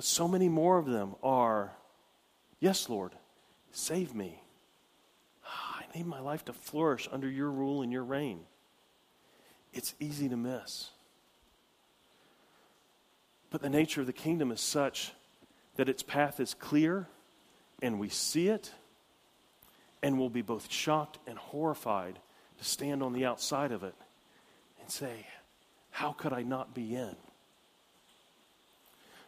But 0.00 0.06
so 0.06 0.26
many 0.26 0.48
more 0.48 0.78
of 0.78 0.86
them 0.86 1.14
are, 1.22 1.72
Yes, 2.58 2.88
Lord, 2.88 3.12
save 3.70 4.14
me. 4.14 4.42
Ah, 5.44 5.82
I 5.82 5.94
need 5.94 6.06
my 6.06 6.20
life 6.20 6.42
to 6.46 6.54
flourish 6.54 7.06
under 7.12 7.28
your 7.28 7.50
rule 7.50 7.82
and 7.82 7.92
your 7.92 8.04
reign. 8.04 8.40
It's 9.74 9.94
easy 10.00 10.26
to 10.30 10.38
miss. 10.38 10.88
But 13.50 13.60
the 13.60 13.68
nature 13.68 14.00
of 14.00 14.06
the 14.06 14.14
kingdom 14.14 14.50
is 14.50 14.62
such 14.62 15.12
that 15.76 15.90
its 15.90 16.02
path 16.02 16.40
is 16.40 16.54
clear 16.54 17.06
and 17.82 18.00
we 18.00 18.08
see 18.08 18.48
it 18.48 18.72
and 20.02 20.18
we'll 20.18 20.30
be 20.30 20.40
both 20.40 20.72
shocked 20.72 21.18
and 21.26 21.36
horrified 21.36 22.18
to 22.56 22.64
stand 22.64 23.02
on 23.02 23.12
the 23.12 23.26
outside 23.26 23.70
of 23.70 23.84
it 23.84 23.94
and 24.80 24.90
say, 24.90 25.26
How 25.90 26.12
could 26.12 26.32
I 26.32 26.42
not 26.42 26.72
be 26.72 26.96
in? 26.96 27.16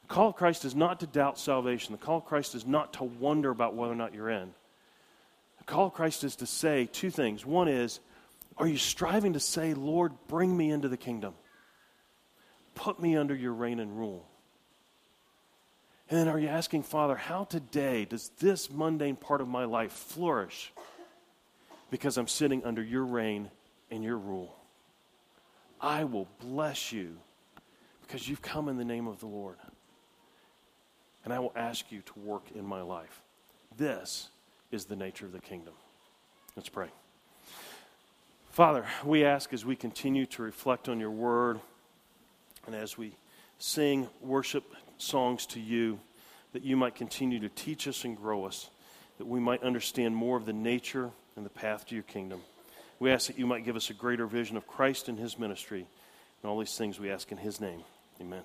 The 0.02 0.14
call 0.14 0.28
of 0.28 0.36
Christ 0.36 0.64
is 0.64 0.74
not 0.74 1.00
to 1.00 1.06
doubt 1.06 1.38
salvation. 1.38 1.92
The 1.92 1.98
call 1.98 2.18
of 2.18 2.24
Christ 2.24 2.54
is 2.54 2.66
not 2.66 2.94
to 2.94 3.04
wonder 3.04 3.50
about 3.50 3.74
whether 3.74 3.92
or 3.92 3.96
not 3.96 4.14
you're 4.14 4.30
in. 4.30 4.52
The 5.58 5.64
call 5.64 5.86
of 5.86 5.94
Christ 5.94 6.24
is 6.24 6.36
to 6.36 6.46
say 6.46 6.88
two 6.92 7.10
things. 7.10 7.46
One 7.46 7.68
is, 7.68 8.00
Are 8.58 8.66
you 8.66 8.78
striving 8.78 9.34
to 9.34 9.40
say, 9.40 9.74
Lord, 9.74 10.12
bring 10.28 10.56
me 10.56 10.70
into 10.70 10.88
the 10.88 10.96
kingdom? 10.96 11.34
Put 12.74 13.00
me 13.00 13.16
under 13.16 13.34
your 13.34 13.52
reign 13.52 13.78
and 13.80 13.96
rule. 13.96 14.26
And 16.10 16.18
then 16.18 16.28
are 16.28 16.38
you 16.38 16.48
asking, 16.48 16.82
Father, 16.82 17.16
how 17.16 17.44
today 17.44 18.04
does 18.04 18.30
this 18.38 18.70
mundane 18.70 19.16
part 19.16 19.40
of 19.40 19.48
my 19.48 19.64
life 19.64 19.92
flourish 19.92 20.72
because 21.90 22.18
I'm 22.18 22.28
sitting 22.28 22.64
under 22.64 22.82
your 22.82 23.04
reign 23.04 23.50
and 23.90 24.04
your 24.04 24.18
rule? 24.18 24.54
I 25.80 26.04
will 26.04 26.28
bless 26.40 26.92
you 26.92 27.16
because 28.02 28.28
you've 28.28 28.42
come 28.42 28.68
in 28.68 28.76
the 28.76 28.84
name 28.84 29.06
of 29.06 29.20
the 29.20 29.26
Lord. 29.26 29.56
And 31.24 31.32
I 31.32 31.38
will 31.38 31.52
ask 31.54 31.90
you 31.90 32.00
to 32.00 32.18
work 32.20 32.44
in 32.54 32.64
my 32.66 32.82
life. 32.82 33.22
This 33.76 34.28
is 34.70 34.86
the 34.86 34.96
nature 34.96 35.26
of 35.26 35.32
the 35.32 35.40
kingdom. 35.40 35.74
Let's 36.56 36.68
pray. 36.68 36.88
Father, 38.50 38.84
we 39.04 39.24
ask 39.24 39.52
as 39.52 39.64
we 39.64 39.76
continue 39.76 40.26
to 40.26 40.42
reflect 40.42 40.88
on 40.88 41.00
your 41.00 41.10
word 41.10 41.60
and 42.66 42.74
as 42.74 42.98
we 42.98 43.14
sing 43.58 44.08
worship 44.20 44.64
songs 44.98 45.46
to 45.46 45.60
you, 45.60 45.98
that 46.52 46.62
you 46.62 46.76
might 46.76 46.94
continue 46.94 47.40
to 47.40 47.48
teach 47.48 47.88
us 47.88 48.04
and 48.04 48.16
grow 48.16 48.44
us, 48.44 48.68
that 49.18 49.26
we 49.26 49.40
might 49.40 49.62
understand 49.62 50.14
more 50.14 50.36
of 50.36 50.44
the 50.44 50.52
nature 50.52 51.10
and 51.36 51.46
the 51.46 51.50
path 51.50 51.86
to 51.86 51.94
your 51.94 52.04
kingdom. 52.04 52.40
We 52.98 53.10
ask 53.10 53.26
that 53.26 53.38
you 53.38 53.46
might 53.46 53.64
give 53.64 53.74
us 53.74 53.90
a 53.90 53.94
greater 53.94 54.26
vision 54.26 54.56
of 54.56 54.66
Christ 54.66 55.08
and 55.08 55.18
his 55.18 55.38
ministry. 55.38 55.86
And 56.42 56.50
all 56.50 56.58
these 56.58 56.76
things 56.76 56.98
we 57.00 57.10
ask 57.10 57.32
in 57.32 57.38
his 57.38 57.60
name. 57.60 57.82
Amen. 58.20 58.42